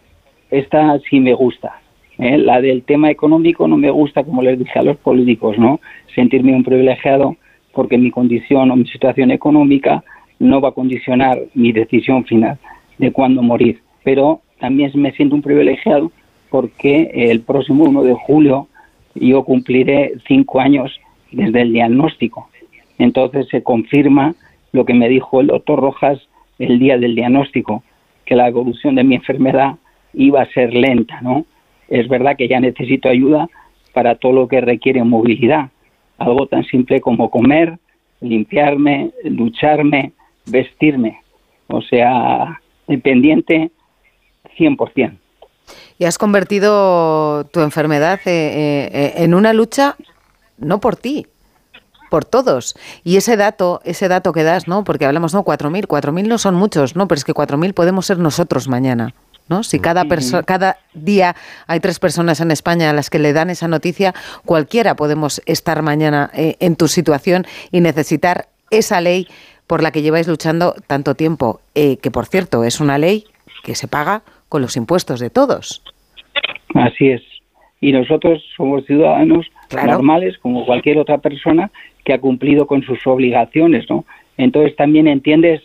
Esta 0.51 0.99
sí 1.11 1.21
me 1.21 1.35
gusta, 1.35 1.79
¿eh? 2.19 2.39
La 2.39 2.61
del 2.61 2.83
tema 2.83 3.11
económico 3.11 3.69
no 3.69 3.77
me 3.77 3.91
gusta, 3.91 4.25
como 4.25 4.43
les 4.43 4.59
dije 4.59 4.79
a 4.79 4.83
los 4.83 4.97
políticos, 4.97 5.59
¿no? 5.59 5.81
Sentirme 6.15 6.55
un 6.55 6.65
privilegiado 6.65 7.37
porque 7.73 7.99
mi 7.99 8.11
condición 8.11 8.71
o 8.71 8.77
mi 8.77 8.87
situación 8.87 9.31
económica 9.31 10.03
no 10.39 10.61
va 10.61 10.71
a 10.71 10.73
condicionar 10.73 11.39
mi 11.55 11.73
decisión 11.73 12.25
final 12.25 12.59
de 12.99 13.13
cuándo 13.13 13.43
morir. 13.43 13.81
Pero 14.05 14.41
también 14.59 14.91
me 14.95 15.13
siento 15.13 15.35
un 15.35 15.43
privilegiado 15.43 16.11
porque 16.51 17.11
el 17.13 17.41
próximo 17.41 17.85
1 17.85 18.03
de 18.03 18.15
julio 18.15 18.69
yo 19.15 19.45
cumpliré 19.45 20.15
cinco 20.27 20.61
años 20.61 20.99
desde 21.33 21.63
el 21.63 21.73
diagnóstico. 21.73 22.49
Entonces 22.99 23.49
se 23.49 23.63
confirma 23.63 24.35
lo 24.73 24.85
que 24.85 24.95
me 24.95 25.09
dijo 25.09 25.41
el 25.41 25.49
doctor 25.49 25.81
Rojas 25.81 26.19
el 26.59 26.79
día 26.79 26.99
del 26.99 27.15
diagnóstico, 27.15 27.83
que 28.25 28.37
la 28.37 28.49
evolución 28.49 28.95
de 28.95 29.05
mi 29.05 29.17
enfermedad 29.17 29.77
iba 30.15 30.43
a 30.43 30.53
ser 30.53 30.73
lenta, 30.73 31.21
¿no? 31.21 31.45
Es 31.89 32.09
verdad 32.09 32.37
que 32.37 32.49
ya 32.49 32.61
necesito 32.61 33.09
ayuda 33.09 33.49
para 33.93 34.17
todo 34.17 34.33
lo 34.33 34.49
que 34.49 34.61
requiere 34.61 35.03
movilidad, 35.05 35.71
algo 36.19 36.47
tan 36.47 36.65
simple 36.65 37.01
como 37.01 37.31
comer, 37.31 37.79
limpiarme, 38.21 39.11
ducharme, 39.25 40.13
vestirme, 40.47 41.21
o 41.69 41.81
sea, 41.83 42.61
dependiente 42.87 43.71
100%. 44.59 45.17
Y 45.99 46.05
has 46.05 46.19
convertido 46.19 47.45
tu 47.47 47.61
enfermedad 47.61 48.21
eh, 48.27 48.91
eh, 48.93 49.15
en 49.17 49.35
una 49.35 49.53
lucha 49.53 49.97
no 50.59 50.81
por 50.81 50.97
ti, 50.97 51.27
por 52.11 52.25
todos. 52.25 52.77
Y 53.05 53.17
ese 53.17 53.37
dato, 53.37 53.81
ese 53.85 54.09
dato 54.09 54.33
que 54.33 54.43
das, 54.43 54.69
¿no? 54.69 54.85
Porque 54.85 55.07
hablamos, 55.07 55.35
no, 55.35 55.45
4.000, 55.45 55.87
4.000 55.87 56.27
no 56.27 56.39
son 56.39 56.55
muchos, 56.55 56.97
¿no? 56.97 57.09
Pero 57.09 57.19
es 57.19 57.25
que 57.25 57.35
4.000 57.35 57.75
podemos 57.75 58.07
ser 58.07 58.19
nosotros 58.19 58.69
mañana. 58.69 59.15
¿No? 59.49 59.63
Si 59.63 59.79
cada, 59.79 60.05
cada 60.45 60.77
día 60.95 61.37
hay 61.67 61.81
tres 61.81 61.99
personas 61.99 62.41
en 62.41 62.51
España 62.51 62.91
a 62.91 62.93
las 62.93 63.11
que 63.11 63.19
le 63.19 63.33
dan 63.33 63.51
esa 63.51 63.69
noticia, 63.69 64.15
cualquiera 64.45 64.97
podemos 64.97 65.43
estar 65.47 65.83
mañana 65.83 66.31
eh, 66.35 66.57
en 66.61 66.77
tu 66.77 66.89
situación 66.89 67.47
y 67.71 67.81
necesitar 67.81 68.47
esa 68.71 69.01
ley 69.01 69.29
por 69.67 69.83
la 69.83 69.91
que 69.91 70.03
lleváis 70.03 70.29
luchando 70.29 70.75
tanto 70.87 71.15
tiempo, 71.15 71.61
eh, 71.75 71.97
que 71.99 72.11
por 72.11 72.27
cierto 72.27 72.65
es 72.65 72.81
una 72.81 72.99
ley 72.99 73.25
que 73.65 73.75
se 73.75 73.89
paga 73.89 74.23
con 74.49 74.63
los 74.63 74.77
impuestos 74.77 75.21
de 75.21 75.31
todos. 75.31 75.83
Así 76.75 77.09
es. 77.09 77.23
Y 77.81 77.93
nosotros 77.93 78.43
somos 78.57 78.85
ciudadanos 78.87 79.47
normales 79.71 80.39
como 80.39 80.65
cualquier 80.65 80.99
otra 80.99 81.19
persona 81.19 81.71
que 82.05 82.13
ha 82.13 82.21
cumplido 82.21 82.67
con 82.67 82.83
sus 82.83 83.05
obligaciones, 83.07 83.89
¿no? 83.91 84.05
Entonces 84.37 84.77
también 84.77 85.09
entiendes 85.09 85.63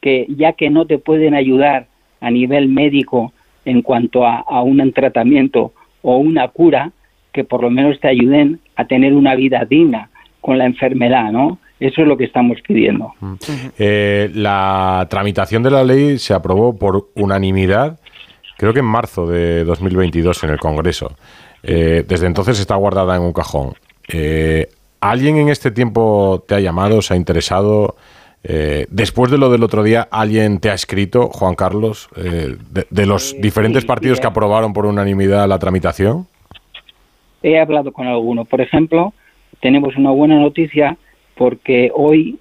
que 0.00 0.26
ya 0.28 0.54
que 0.54 0.70
no 0.70 0.86
te 0.86 0.98
pueden 0.98 1.34
ayudar 1.34 1.86
a 2.22 2.30
nivel 2.30 2.68
médico 2.68 3.32
en 3.64 3.82
cuanto 3.82 4.26
a, 4.26 4.62
un 4.62 4.92
tratamiento 4.92 5.72
o 6.02 6.16
una 6.16 6.48
cura, 6.48 6.90
que 7.32 7.44
por 7.44 7.62
lo 7.62 7.70
menos 7.70 8.00
te 8.00 8.08
ayuden 8.08 8.60
a 8.76 8.86
tener 8.86 9.12
una 9.12 9.34
vida 9.34 9.64
digna 9.68 10.08
con 10.40 10.58
la 10.58 10.64
enfermedad, 10.64 11.30
¿no? 11.30 11.58
Eso 11.78 12.02
es 12.02 12.08
lo 12.08 12.16
que 12.16 12.24
estamos 12.24 12.58
pidiendo. 12.66 13.12
Eh, 13.78 14.30
la 14.34 15.06
tramitación 15.10 15.62
de 15.62 15.70
la 15.70 15.84
ley 15.84 16.18
se 16.18 16.34
aprobó 16.34 16.76
por 16.76 17.08
unanimidad, 17.14 17.98
creo 18.56 18.72
que 18.72 18.80
en 18.80 18.86
marzo 18.86 19.26
de 19.26 19.64
2022 19.64 20.44
en 20.44 20.50
el 20.50 20.58
Congreso. 20.58 21.16
Eh, 21.62 22.04
desde 22.06 22.26
entonces 22.26 22.58
está 22.58 22.74
guardada 22.76 23.16
en 23.16 23.22
un 23.22 23.32
cajón. 23.32 23.74
Eh, 24.08 24.68
¿Alguien 25.00 25.36
en 25.36 25.48
este 25.48 25.70
tiempo 25.70 26.44
te 26.46 26.54
ha 26.54 26.60
llamado, 26.60 27.02
se 27.02 27.14
ha 27.14 27.16
interesado? 27.16 27.96
Después 28.42 29.30
de 29.30 29.38
lo 29.38 29.50
del 29.50 29.62
otro 29.62 29.82
día, 29.82 30.08
¿alguien 30.10 30.58
te 30.58 30.70
ha 30.70 30.74
escrito, 30.74 31.28
Juan 31.28 31.54
Carlos, 31.54 32.08
de, 32.16 33.06
los 33.06 33.36
diferentes 33.40 33.84
partidos 33.84 34.20
que 34.20 34.26
aprobaron 34.26 34.72
por 34.72 34.86
unanimidad 34.86 35.48
la 35.48 35.58
tramitación? 35.58 36.26
He 37.42 37.58
hablado 37.58 37.92
con 37.92 38.06
alguno. 38.06 38.44
Por 38.44 38.60
ejemplo, 38.60 39.12
tenemos 39.60 39.96
una 39.96 40.10
buena 40.10 40.38
noticia 40.38 40.96
porque 41.36 41.90
hoy, 41.94 42.38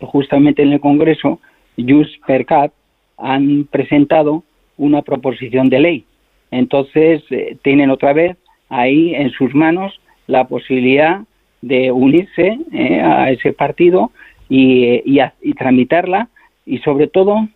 justamente 0.00 0.62
en 0.62 0.72
el 0.72 0.80
Congreso, 0.80 1.40
Just 1.76 2.24
Percat 2.26 2.72
han 3.18 3.68
presentado 3.70 4.44
una 4.76 5.02
proposición 5.02 5.68
de 5.68 5.78
ley. 5.78 6.04
Entonces, 6.50 7.22
eh, 7.30 7.56
tienen 7.62 7.90
otra 7.90 8.12
vez 8.12 8.36
ahí 8.68 9.14
en 9.14 9.30
sus 9.30 9.54
manos 9.54 10.00
la 10.26 10.48
posibilidad 10.48 11.20
de 11.60 11.92
unirse 11.92 12.58
eh, 12.72 13.00
a 13.00 13.30
ese 13.30 13.52
partido 13.52 14.10
y, 14.50 15.00
y, 15.06 15.54
tramitarla 15.54 16.28
y, 16.66 16.78
sobre 16.78 17.06
todo, 17.06 17.48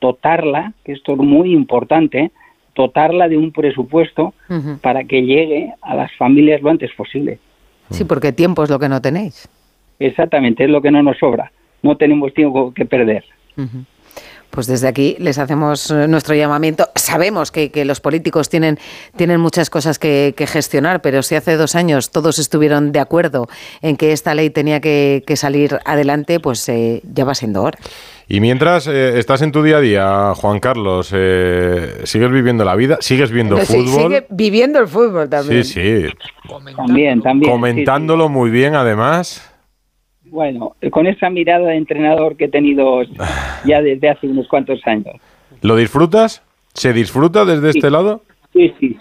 dotarla, 0.00 0.74
que 0.84 0.92
esto 0.92 1.12
es 1.12 1.18
muy 1.18 1.52
importante, 1.52 2.32
dotarla 2.74 3.28
de 3.28 3.38
un 3.38 3.52
presupuesto 3.52 4.34
para 4.82 5.04
que 5.04 5.22
llegue 5.22 5.72
a 5.80 5.94
las 5.94 6.14
familias 6.16 6.60
lo 6.60 6.70
antes 6.70 6.90
posible. 6.94 7.38
Sí, 7.90 8.04
porque 8.04 8.32
tiempo 8.32 8.64
es 8.64 8.70
lo 8.70 8.78
que 8.78 8.88
no 8.88 9.00
tenéis. 9.00 9.48
Exactamente, 9.98 10.64
es 10.64 10.70
lo 10.70 10.82
que 10.82 10.90
no 10.90 11.02
nos 11.02 11.18
sobra. 11.18 11.52
No 11.82 11.96
tenemos 11.96 12.34
tiempo 12.34 12.74
que 12.74 12.84
perder. 12.84 13.24
Pues 14.50 14.66
desde 14.66 14.88
aquí 14.88 15.16
les 15.18 15.38
hacemos 15.38 15.90
eh, 15.90 16.08
nuestro 16.08 16.34
llamamiento. 16.34 16.88
Sabemos 16.94 17.50
que, 17.52 17.70
los 17.84 18.00
políticos 18.00 18.48
tienen, 18.48 18.78
tienen 19.16 19.40
muchas 19.40 19.70
cosas 19.70 19.98
que, 19.98 20.34
gestionar, 20.36 21.00
pero 21.02 21.22
si 21.22 21.34
hace 21.34 21.56
dos 21.56 21.74
años 21.74 22.10
todos 22.10 22.38
estuvieron 22.38 22.92
de 22.92 23.00
acuerdo 23.00 23.48
en 23.82 23.96
que 23.96 24.12
esta 24.12 24.34
ley 24.34 24.50
tenía 24.50 24.80
que, 24.80 25.22
salir 25.36 25.78
adelante, 25.84 26.40
pues 26.40 26.68
eh, 26.68 27.00
ya 27.04 27.24
va 27.24 27.34
siendo 27.34 27.62
hora. 27.62 27.78
Y 28.28 28.40
mientras 28.40 28.86
eh, 28.86 29.18
estás 29.18 29.42
en 29.42 29.52
tu 29.52 29.62
día 29.62 29.78
a 29.78 29.80
día, 29.80 30.34
Juan 30.34 30.60
Carlos, 30.60 31.08
¿sigues 31.08 32.30
viviendo 32.30 32.64
la 32.64 32.76
vida? 32.76 32.98
¿Sigues 33.00 33.30
viendo 33.30 33.56
fútbol? 33.58 34.02
Sigue 34.02 34.26
viviendo 34.30 34.78
el 34.78 34.88
fútbol 34.88 35.28
también. 35.28 35.64
Sí, 35.64 36.04
sí. 36.04 36.12
También, 36.76 37.22
también. 37.22 37.50
Comentándolo 37.50 38.28
muy 38.28 38.50
bien, 38.50 38.74
además. 38.74 39.49
Bueno, 40.30 40.76
con 40.90 41.06
esa 41.06 41.28
mirada 41.28 41.68
de 41.68 41.76
entrenador 41.76 42.36
que 42.36 42.44
he 42.44 42.48
tenido 42.48 43.02
ya 43.64 43.82
desde 43.82 44.08
hace 44.08 44.28
unos 44.28 44.48
cuantos 44.48 44.80
años. 44.86 45.16
¿Lo 45.62 45.76
disfrutas? 45.76 46.42
¿Se 46.72 46.92
disfruta 46.92 47.44
desde 47.44 47.70
este 47.70 47.90
lado? 47.90 48.22
Sí, 48.52 48.72
sí. 48.78 48.96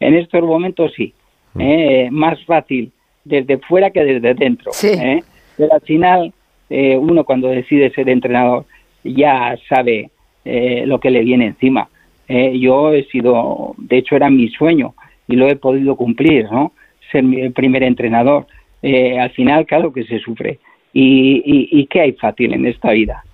En 0.00 0.14
estos 0.14 0.42
momentos 0.42 0.92
sí. 0.94 1.14
Mm. 1.54 1.60
Eh, 1.60 2.08
más 2.10 2.44
fácil 2.44 2.92
desde 3.24 3.58
fuera 3.58 3.90
que 3.90 4.04
desde 4.04 4.34
dentro. 4.34 4.72
Sí. 4.72 4.88
¿eh? 4.88 5.22
Pero 5.56 5.72
al 5.72 5.80
final, 5.80 6.32
eh, 6.68 6.96
uno 6.96 7.24
cuando 7.24 7.48
decide 7.48 7.90
ser 7.90 8.08
entrenador 8.08 8.66
ya 9.02 9.56
sabe 9.68 10.10
lo 10.46 11.00
que 11.00 11.10
le 11.10 11.22
viene 11.22 11.46
encima. 11.46 11.88
yo 12.28 12.92
he 12.92 13.04
sido, 13.04 13.74
de 13.78 13.96
hecho 13.96 14.14
era 14.14 14.28
mi 14.28 14.48
sueño 14.50 14.94
y 15.26 15.36
lo 15.36 15.48
he 15.48 15.56
podido 15.56 15.96
cumplir, 15.96 16.50
¿no? 16.50 16.72
Ser 17.10 17.22
mi 17.22 17.48
primer 17.48 17.82
entrenador. 17.82 18.46
al 18.82 19.30
final, 19.30 19.64
claro 19.64 19.90
que 19.90 20.04
se 20.04 20.18
sufre 20.18 20.58
¿Y, 20.96 21.86
qué 21.86 22.00
hay 22.00 22.12
fácil 22.12 22.54
en 22.54 22.66
esta 22.66 22.92
vida? 22.92 23.24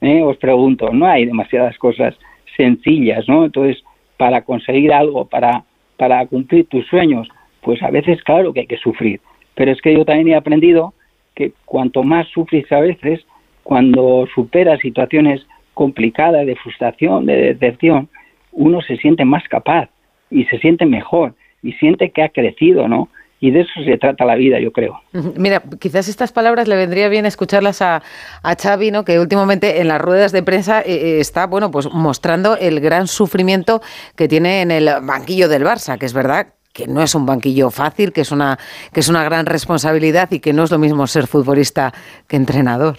¿Eh? 0.00 0.22
Os 0.22 0.36
pregunto, 0.36 0.90
no 0.92 1.06
hay 1.06 1.26
demasiadas 1.26 1.76
cosas 1.78 2.14
sencillas, 2.56 3.28
¿no? 3.28 3.44
Entonces, 3.44 3.82
para 4.16 4.42
conseguir 4.42 4.92
algo, 4.92 5.26
para, 5.26 5.64
para 5.96 6.24
cumplir 6.26 6.66
tus 6.66 6.86
sueños, 6.86 7.28
pues 7.60 7.82
a 7.82 7.90
veces 7.90 8.22
claro 8.22 8.52
que 8.52 8.60
hay 8.60 8.66
que 8.66 8.76
sufrir. 8.76 9.20
Pero 9.54 9.72
es 9.72 9.80
que 9.82 9.92
yo 9.92 10.04
también 10.04 10.28
he 10.28 10.36
aprendido 10.36 10.94
que 11.34 11.52
cuanto 11.64 12.04
más 12.04 12.28
sufres 12.28 12.70
a 12.70 12.80
veces, 12.80 13.26
cuando 13.64 14.28
superas 14.34 14.80
situaciones 14.80 15.44
complicadas 15.74 16.46
de 16.46 16.56
frustración, 16.56 17.26
de 17.26 17.54
decepción, 17.54 18.08
uno 18.52 18.80
se 18.80 18.96
siente 18.96 19.24
más 19.24 19.46
capaz 19.48 19.88
y 20.30 20.44
se 20.44 20.58
siente 20.58 20.86
mejor 20.86 21.34
y 21.62 21.72
siente 21.72 22.10
que 22.10 22.22
ha 22.22 22.28
crecido, 22.28 22.88
¿no? 22.88 23.08
Y 23.40 23.52
de 23.52 23.60
eso 23.60 23.70
se 23.84 23.96
trata 23.98 24.24
la 24.24 24.34
vida, 24.34 24.58
yo 24.58 24.72
creo. 24.72 25.00
Mira, 25.36 25.62
quizás 25.78 26.08
estas 26.08 26.32
palabras 26.32 26.66
le 26.66 26.74
vendría 26.74 27.08
bien 27.08 27.24
escucharlas 27.24 27.80
a, 27.82 28.02
a 28.42 28.56
Xavi, 28.56 28.90
¿no? 28.90 29.04
que 29.04 29.20
últimamente 29.20 29.80
en 29.80 29.88
las 29.88 30.00
ruedas 30.00 30.32
de 30.32 30.42
prensa 30.42 30.80
eh, 30.80 30.86
eh, 30.86 31.20
está 31.20 31.46
bueno, 31.46 31.70
pues 31.70 31.88
mostrando 31.92 32.56
el 32.56 32.80
gran 32.80 33.06
sufrimiento 33.06 33.80
que 34.16 34.26
tiene 34.26 34.62
en 34.62 34.72
el 34.72 34.88
banquillo 35.02 35.48
del 35.48 35.62
Barça, 35.62 35.98
que 35.98 36.06
es 36.06 36.14
verdad 36.14 36.48
que 36.72 36.86
no 36.86 37.02
es 37.02 37.14
un 37.14 37.26
banquillo 37.26 37.70
fácil, 37.70 38.12
que 38.12 38.22
es 38.22 38.32
una, 38.32 38.58
que 38.92 39.00
es 39.00 39.08
una 39.08 39.24
gran 39.24 39.46
responsabilidad 39.46 40.30
y 40.32 40.40
que 40.40 40.52
no 40.52 40.64
es 40.64 40.70
lo 40.70 40.78
mismo 40.78 41.06
ser 41.06 41.26
futbolista 41.26 41.92
que 42.28 42.36
entrenador. 42.36 42.96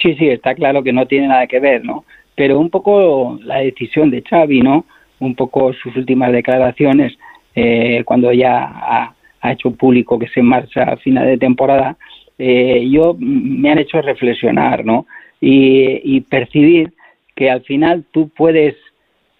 Sí, 0.00 0.14
sí, 0.16 0.28
está 0.28 0.54
claro 0.54 0.82
que 0.82 0.92
no 0.92 1.06
tiene 1.06 1.28
nada 1.28 1.46
que 1.46 1.60
ver, 1.60 1.84
¿no? 1.84 2.04
Pero 2.34 2.58
un 2.58 2.70
poco 2.70 3.38
la 3.42 3.58
decisión 3.58 4.10
de 4.10 4.22
Xavi, 4.22 4.60
¿no? 4.60 4.84
Un 5.18 5.34
poco 5.34 5.72
sus 5.72 5.96
últimas 5.96 6.32
declaraciones 6.32 7.16
eh, 7.56 8.04
cuando 8.04 8.32
ya 8.32 8.64
ha, 8.64 9.12
hecho 9.50 9.70
público 9.70 10.18
que 10.18 10.26
se 10.28 10.42
marcha 10.42 10.82
a 10.82 10.96
final 10.96 11.24
de 11.24 11.38
temporada, 11.38 11.96
eh, 12.36 12.84
yo 12.90 13.16
me 13.16 13.70
han 13.70 13.78
hecho 13.78 14.02
reflexionar, 14.02 14.84
¿no? 14.84 15.06
Y, 15.40 16.20
percibir 16.22 16.92
que 17.36 17.48
al 17.48 17.62
final 17.62 18.04
tú 18.10 18.28
puedes 18.28 18.74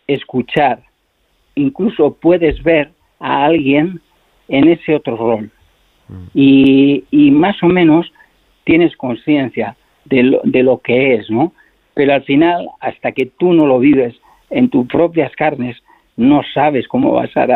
escuchar, 0.06 0.80
incluso 1.56 2.14
puedes 2.14 2.62
ver 2.62 2.90
a 3.18 3.46
alguien 3.46 4.00
en 4.46 4.68
ese 4.68 4.94
otro 4.94 5.16
rol. 5.16 5.50
Mm. 6.08 6.26
Y, 6.34 7.04
y 7.10 7.30
más 7.32 7.60
o 7.64 7.66
menos 7.66 8.12
tienes 8.62 8.96
conciencia 8.96 9.76
de 10.04 10.22
lo, 10.22 10.40
de 10.44 10.62
lo 10.62 10.78
que 10.78 11.14
es, 11.14 11.28
¿no? 11.28 11.52
Pero 11.94 12.14
al 12.14 12.22
final, 12.22 12.68
hasta 12.78 13.10
que 13.10 13.26
tú 13.26 13.52
no 13.52 13.66
lo 13.66 13.80
vives 13.80 14.14
en 14.50 14.68
tus 14.70 14.86
propias 14.86 15.34
carnes, 15.34 15.76
no 16.16 16.42
sabes 16.54 16.88
cómo 16.88 17.12
vas 17.12 17.30
a, 17.36 17.46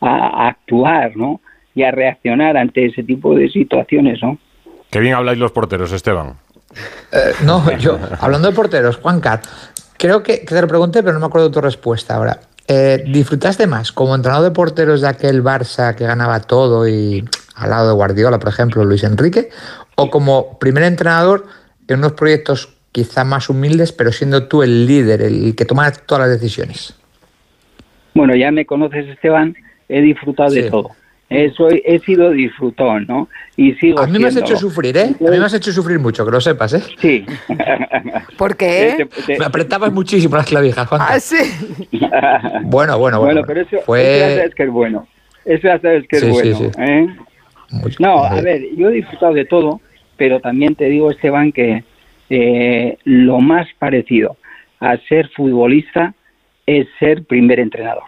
a, 0.00 0.48
actuar, 0.48 1.16
¿no? 1.16 1.40
Y 1.74 1.82
a 1.82 1.90
reaccionar 1.90 2.56
ante 2.56 2.86
ese 2.86 3.02
tipo 3.02 3.34
de 3.34 3.48
situaciones, 3.48 4.20
¿no? 4.22 4.38
Qué 4.90 5.00
bien 5.00 5.14
habláis 5.14 5.38
los 5.38 5.52
porteros, 5.52 5.92
Esteban. 5.92 6.34
Eh, 7.12 7.32
no, 7.44 7.70
yo, 7.78 7.98
hablando 8.20 8.48
de 8.48 8.54
porteros, 8.54 8.96
Juan 8.96 9.20
Cat, 9.20 9.46
creo 9.96 10.22
que, 10.22 10.38
te 10.38 10.60
lo 10.60 10.68
pregunté, 10.68 11.02
pero 11.02 11.14
no 11.14 11.20
me 11.20 11.26
acuerdo 11.26 11.48
de 11.48 11.54
tu 11.54 11.60
respuesta 11.60 12.16
ahora. 12.16 12.40
Eh, 12.66 13.04
¿Disfrutaste 13.06 13.66
más 13.66 13.92
como 13.92 14.14
entrenador 14.14 14.44
de 14.44 14.50
porteros 14.50 15.00
de 15.00 15.08
aquel 15.08 15.42
Barça 15.42 15.94
que 15.94 16.04
ganaba 16.04 16.40
todo 16.40 16.86
y 16.86 17.24
al 17.54 17.70
lado 17.70 17.88
de 17.88 17.94
Guardiola, 17.94 18.38
por 18.38 18.50
ejemplo, 18.50 18.84
Luis 18.84 19.04
Enrique, 19.04 19.48
o 19.96 20.10
como 20.10 20.58
primer 20.58 20.84
entrenador 20.84 21.46
en 21.88 21.98
unos 21.98 22.12
proyectos 22.12 22.74
quizá 22.92 23.24
más 23.24 23.48
humildes, 23.48 23.92
pero 23.92 24.12
siendo 24.12 24.48
tú 24.48 24.62
el 24.62 24.86
líder, 24.86 25.22
el 25.22 25.54
que 25.54 25.64
toma 25.64 25.90
todas 25.90 26.28
las 26.28 26.40
decisiones? 26.40 26.94
Bueno, 28.14 28.34
ya 28.34 28.50
me 28.50 28.66
conoces, 28.66 29.08
Esteban, 29.08 29.56
he 29.88 30.00
disfrutado 30.00 30.50
de 30.50 30.70
todo. 30.70 30.90
Eh, 31.30 31.52
soy, 31.54 31.82
he 31.84 31.98
sido 31.98 32.30
disfrutón, 32.30 33.04
¿no? 33.06 33.28
Y 33.54 33.74
sigo 33.74 34.00
A 34.00 34.06
mí 34.06 34.18
me 34.18 34.28
has 34.28 34.36
hecho 34.36 34.56
sufrir, 34.56 34.96
¿eh? 34.96 35.14
A 35.20 35.30
mí 35.30 35.38
me 35.38 35.44
has 35.44 35.52
hecho 35.52 35.70
sufrir 35.72 35.98
mucho, 35.98 36.24
que 36.24 36.30
lo 36.30 36.40
sepas, 36.40 36.72
¿eh? 36.72 36.82
Sí. 36.98 37.26
¿Por 38.38 38.56
qué? 38.56 39.06
Me 39.38 39.44
apretabas 39.44 39.92
muchísimo 39.92 40.36
las 40.36 40.46
clavijas, 40.46 40.88
Juan. 40.88 41.02
Ah, 41.04 41.20
sí. 41.20 41.36
bueno, 42.62 42.98
bueno, 42.98 43.20
bueno. 43.20 43.20
Bueno, 43.20 43.42
pero 43.46 43.60
eso, 43.60 43.76
eso 43.76 44.18
ya 44.18 44.36
sabes 44.36 44.54
que 44.54 44.62
es 44.62 44.70
bueno. 44.70 45.06
Eso 45.44 45.62
ya 45.64 45.78
sabes 45.80 46.08
que 46.08 46.16
es 46.16 46.28
bueno, 46.28 46.70
¿eh? 46.78 47.06
no, 47.98 48.24
a 48.24 48.40
ver, 48.40 48.62
yo 48.76 48.88
he 48.88 48.94
disfrutado 48.94 49.34
de 49.34 49.44
todo, 49.44 49.80
pero 50.16 50.40
también 50.40 50.74
te 50.74 50.86
digo, 50.86 51.10
Esteban, 51.10 51.52
que 51.52 51.84
eh, 52.30 52.96
lo 53.04 53.40
más 53.40 53.66
parecido 53.78 54.36
a 54.80 54.96
ser 55.08 55.28
futbolista 55.36 56.14
es 56.68 56.86
ser 56.98 57.24
primer 57.24 57.60
entrenador. 57.60 58.04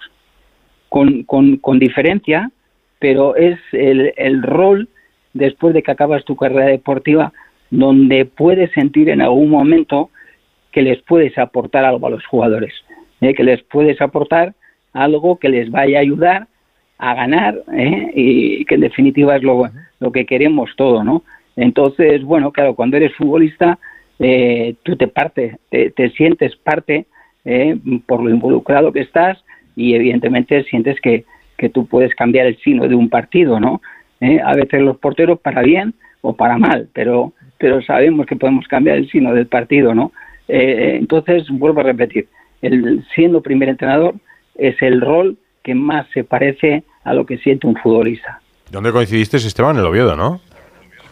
Con, 0.91 1.23
con, 1.23 1.79
diferencia, 1.79 2.51
pero 2.99 3.35
es 3.37 3.59
el, 3.73 4.13
el, 4.17 4.43
rol 4.43 4.89
después 5.33 5.73
de 5.73 5.83
que 5.83 5.93
acabas 5.93 6.25
tu 6.25 6.37
carrera 6.37 6.67
deportiva 6.67 7.33
donde 7.71 8.27
puedes 8.27 8.71
sentir 8.73 9.09
en 9.09 9.23
algún 9.23 9.49
momento 9.49 10.11
que 10.73 10.83
les 10.83 11.01
puedes 11.03 11.39
aportar 11.39 11.85
algo 11.85 12.07
a 12.07 12.11
los 12.11 12.27
jugadores, 12.27 12.75
¿eh? 13.21 13.33
que 13.33 13.45
les 13.45 13.63
puedes 13.63 14.01
aportar 14.03 14.55
algo 14.93 15.39
que 15.39 15.49
les 15.49 15.71
vaya 15.71 15.99
a 15.99 16.03
ayudar 16.03 16.49
a 16.99 17.15
ganar 17.15 17.63
¿eh? 17.73 18.11
y 18.15 18.65
que 18.67 18.75
en 18.75 18.83
definitiva 18.83 19.37
es 19.37 19.43
lo, 19.43 19.71
lo 20.01 20.13
que 20.13 20.27
queremos 20.27 20.71
todo, 20.77 21.03
¿no? 21.03 21.23
Entonces, 21.57 22.23
bueno, 22.25 22.51
claro, 22.51 22.75
cuando 22.75 22.97
eres 22.97 23.15
futbolista, 23.15 23.79
eh, 24.19 24.75
tú 24.83 24.97
te 24.97 25.07
parte, 25.07 25.57
te, 25.71 25.91
te 25.93 26.11
sientes 26.11 26.57
parte 26.57 27.07
eh, 27.45 27.79
por 28.07 28.23
lo 28.23 28.31
involucrado 28.31 28.93
que 28.93 29.01
estás 29.01 29.39
y 29.77 29.95
evidentemente 29.95 30.65
sientes 30.65 31.01
que, 31.01 31.25
que 31.57 31.69
tú 31.69 31.87
puedes 31.87 32.15
cambiar 32.15 32.47
el 32.47 32.59
sino 32.59 32.89
de 32.89 32.95
un 32.95 33.09
partido, 33.09 33.61
¿no? 33.61 33.81
Eh, 34.21 34.41
a 34.45 34.55
veces 34.55 34.83
los 34.83 34.99
porteros 34.99 35.41
para 35.41 35.63
bien 35.63 35.95
o 36.21 36.35
para 36.35 36.59
mal, 36.59 36.89
pero, 36.93 37.33
pero 37.59 37.81
sabemos 37.83 38.27
que 38.27 38.37
podemos 38.37 38.67
cambiar 38.69 38.99
el 38.99 39.11
sino 39.11 39.33
del 39.33 39.47
partido, 39.47 39.95
¿no? 39.95 40.13
Eh, 40.49 40.97
entonces, 40.99 41.49
vuelvo 41.49 41.81
a 41.81 41.85
repetir, 41.85 42.29
el, 42.61 43.05
siendo 43.15 43.41
primer 43.41 43.69
entrenador 43.69 44.15
es 44.57 44.81
el 44.83 45.01
rol 45.01 45.39
que 45.63 45.75
más 45.75 46.07
se 46.13 46.25
parece 46.25 46.83
a 47.05 47.15
lo 47.15 47.25
que 47.25 47.39
siente 47.39 47.67
un 47.67 47.77
futbolista. 47.77 48.41
¿Dónde 48.71 48.93
coincidiste, 48.93 49.39
Esteban? 49.39 49.77
En 49.77 49.81
el 49.81 49.87
Oviedo, 49.87 50.17
¿no? 50.17 50.41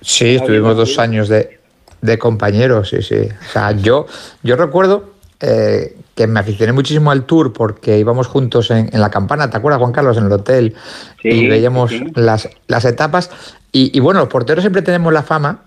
Sí, 0.00 0.36
estuvimos 0.36 0.76
dos 0.76 0.98
años 0.98 1.28
de, 1.28 1.58
de 2.02 2.18
compañeros, 2.18 2.90
sí, 2.90 3.02
sí. 3.02 3.16
O 3.16 3.44
sea, 3.44 3.72
yo, 3.72 4.06
yo 4.42 4.56
recuerdo 4.56 5.14
eh, 5.40 5.96
que 6.18 6.26
me 6.26 6.40
aficioné 6.40 6.72
muchísimo 6.72 7.12
al 7.12 7.26
tour 7.26 7.52
porque 7.52 7.96
íbamos 7.96 8.26
juntos 8.26 8.72
en, 8.72 8.90
en, 8.92 9.00
la 9.00 9.08
campana, 9.08 9.50
¿te 9.50 9.56
acuerdas, 9.56 9.78
Juan 9.78 9.92
Carlos, 9.92 10.16
en 10.16 10.26
el 10.26 10.32
hotel? 10.32 10.74
Sí, 11.22 11.28
y 11.28 11.46
veíamos 11.46 11.92
sí. 11.92 12.04
las, 12.16 12.48
las 12.66 12.84
etapas. 12.84 13.30
Y, 13.70 13.96
y, 13.96 14.00
bueno, 14.00 14.18
los 14.18 14.28
porteros 14.28 14.64
siempre 14.64 14.82
tenemos 14.82 15.12
la 15.12 15.22
fama, 15.22 15.60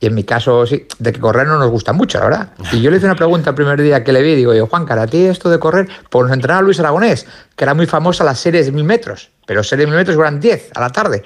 y 0.00 0.06
en 0.06 0.14
mi 0.14 0.24
caso 0.24 0.64
sí, 0.64 0.86
de 0.98 1.12
que 1.12 1.20
correr 1.20 1.46
no 1.46 1.58
nos 1.58 1.70
gusta 1.70 1.92
mucho, 1.92 2.16
la 2.20 2.24
verdad. 2.24 2.48
Y 2.72 2.80
yo 2.80 2.90
le 2.90 2.96
hice 2.96 3.04
una 3.04 3.16
pregunta 3.16 3.50
el 3.50 3.56
primer 3.56 3.82
día 3.82 4.02
que 4.02 4.14
le 4.14 4.22
vi, 4.22 4.34
digo 4.34 4.54
yo, 4.54 4.66
Juan, 4.66 4.90
¿a 4.90 5.06
ti 5.06 5.26
esto 5.26 5.50
de 5.50 5.58
correr? 5.58 5.86
Pues 6.08 6.24
nos 6.24 6.32
entrenaba 6.32 6.62
Luis 6.62 6.80
Aragonés, 6.80 7.26
que 7.54 7.64
era 7.64 7.74
muy 7.74 7.84
famosa 7.84 8.24
las 8.24 8.40
series 8.40 8.64
de 8.64 8.72
mil 8.72 8.84
metros, 8.84 9.28
pero 9.46 9.62
series 9.62 9.86
de 9.86 9.90
mil 9.90 9.98
metros 9.98 10.16
eran 10.16 10.40
10 10.40 10.70
a 10.74 10.80
la 10.80 10.88
tarde. 10.88 11.22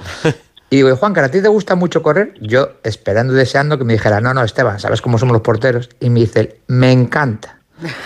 Y 0.70 0.76
digo, 0.76 0.96
Juan, 0.96 1.16
¿a 1.18 1.28
ti 1.28 1.40
te 1.40 1.48
gusta 1.48 1.74
mucho 1.74 2.02
correr? 2.02 2.32
Yo 2.40 2.70
esperando 2.82 3.34
y 3.34 3.36
deseando 3.36 3.76
que 3.76 3.84
me 3.84 3.92
dijera, 3.92 4.22
no, 4.22 4.32
no, 4.32 4.42
Esteban, 4.42 4.80
¿sabes 4.80 5.02
cómo 5.02 5.18
somos 5.18 5.34
los 5.34 5.42
porteros? 5.42 5.90
Y 6.00 6.08
me 6.08 6.20
dice, 6.20 6.62
me 6.66 6.90
encanta, 6.90 7.58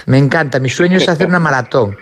me 0.07 0.19
encanta, 0.19 0.61
mi 0.61 0.69
sueño 0.69 0.97
es 0.99 1.09
hacer 1.09 1.27
una 1.27 1.39
maratón. 1.39 1.97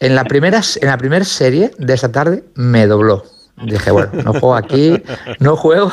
En 0.00 0.14
la 0.14 0.24
primera, 0.24 0.60
en 0.80 0.88
la 0.88 0.98
primera 0.98 1.24
serie 1.24 1.70
de 1.78 1.94
esa 1.94 2.10
tarde 2.10 2.44
me 2.54 2.86
dobló. 2.86 3.24
Dije, 3.64 3.90
bueno, 3.90 4.10
no 4.24 4.32
juego 4.32 4.56
aquí, 4.56 5.00
no 5.38 5.56
juego. 5.56 5.92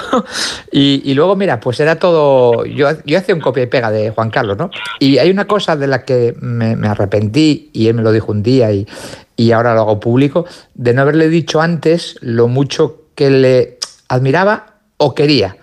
Y, 0.72 1.02
y 1.04 1.14
luego, 1.14 1.36
mira, 1.36 1.60
pues 1.60 1.80
era 1.80 1.98
todo. 2.00 2.66
Yo, 2.66 2.88
yo 3.06 3.18
hacía 3.20 3.36
un 3.36 3.42
copia 3.42 3.64
y 3.64 3.68
pega 3.68 3.92
de 3.92 4.10
Juan 4.12 4.32
Carlos, 4.32 4.58
¿no? 4.58 4.72
Y 5.00 5.18
hay 5.20 5.30
una 5.30 5.46
cosa 5.46 5.76
de 5.76 5.86
la 5.86 6.04
que 6.04 6.36
me, 6.40 6.76
me 6.76 6.88
arrepentí, 6.88 7.70
y 7.74 7.88
él 7.88 7.94
me 7.94 8.02
lo 8.02 8.12
dijo 8.12 8.32
un 8.32 8.42
día, 8.42 8.72
y, 8.72 8.88
y 9.36 9.52
ahora 9.52 9.76
lo 9.76 9.82
hago 9.82 10.00
público, 10.00 10.46
de 10.74 10.94
no 10.94 11.02
haberle 11.02 11.28
dicho 11.30 11.62
antes 11.62 12.16
lo 12.22 12.48
mucho 12.48 13.10
que 13.14 13.30
le 13.30 13.78
admiraba 14.08 14.80
o 14.98 15.14
quería. 15.14 15.58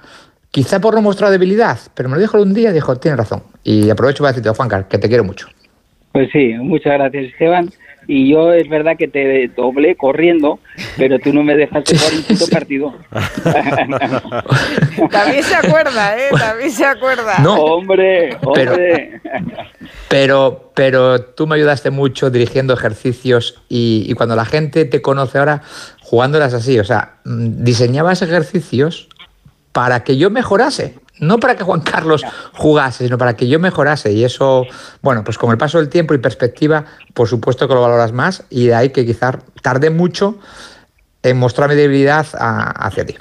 Quizá 0.57 0.81
por 0.81 0.95
no 0.95 1.03
mostrar 1.03 1.31
debilidad, 1.31 1.79
pero 1.93 2.09
me 2.09 2.15
lo 2.15 2.21
dijo 2.23 2.41
un 2.41 2.55
día 2.55 2.71
y 2.71 2.73
dijo, 2.73 2.97
tiene 2.97 3.19
razón. 3.19 3.43
Y 3.63 3.91
aprovecho 3.91 4.23
para 4.23 4.33
decirte, 4.33 4.57
Juan 4.57 4.71
Carlos, 4.71 4.89
que 4.89 4.97
te 4.97 5.07
quiero 5.07 5.23
mucho. 5.23 5.49
Pues 6.13 6.31
sí, 6.33 6.55
muchas 6.55 6.95
gracias, 6.95 7.27
Esteban. 7.27 7.71
Y 8.07 8.31
yo 8.31 8.55
es 8.55 8.67
verdad 8.67 8.97
que 8.97 9.07
te 9.07 9.49
doblé 9.55 9.97
corriendo, 9.97 10.59
pero 10.97 11.19
tú 11.19 11.35
no 11.35 11.43
me 11.43 11.57
dejaste 11.57 11.99
jugar 11.99 12.15
un 12.15 12.23
puto 12.23 12.47
partido. 12.51 12.95
También 15.11 15.43
se 15.43 15.57
acuerda, 15.57 16.17
¿eh? 16.17 16.31
También 16.39 16.71
se 16.71 16.87
acuerda. 16.87 17.39
No, 17.41 17.57
hombre, 17.57 18.39
hombre. 18.43 19.21
Pero, 19.29 19.61
pero, 20.09 20.73
pero 20.75 21.21
tú 21.21 21.47
me 21.47 21.57
ayudaste 21.57 21.91
mucho 21.91 22.31
dirigiendo 22.31 22.73
ejercicios 22.73 23.63
y, 23.69 24.07
y 24.09 24.15
cuando 24.15 24.35
la 24.35 24.47
gente 24.47 24.87
te 24.87 25.03
conoce 25.03 25.37
ahora, 25.37 25.61
jugándolas 26.01 26.55
así, 26.55 26.79
o 26.79 26.85
sea, 26.85 27.17
diseñabas 27.27 28.23
ejercicios 28.23 29.11
para 29.77 30.03
que 30.05 30.17
yo 30.17 30.31
mejorase, 30.31 30.95
no 31.21 31.39
para 31.39 31.55
que 31.55 31.63
Juan 31.63 31.81
Carlos 31.93 32.25
jugase, 32.55 33.05
sino 33.05 33.19
para 33.19 33.37
que 33.37 33.47
yo 33.47 33.61
mejorase. 33.61 34.11
Y 34.13 34.25
eso, 34.25 34.65
bueno, 35.03 35.23
pues 35.23 35.37
con 35.37 35.51
el 35.51 35.59
paso 35.59 35.77
del 35.77 35.91
tiempo 35.91 36.15
y 36.15 36.19
perspectiva, 36.19 36.87
por 37.13 37.29
supuesto 37.29 37.69
que 37.69 37.75
lo 37.75 37.83
valoras 37.83 38.11
más 38.13 38.47
y 38.49 38.69
de 38.69 38.75
ahí 38.75 38.89
que 38.89 39.05
quizás 39.05 39.37
tardé 39.61 39.91
mucho 39.91 40.39
en 41.23 41.37
mostrar 41.37 41.69
mi 41.69 41.75
debilidad 41.75 42.27
a, 42.39 42.71
hacia 42.87 43.05
ti. 43.05 43.17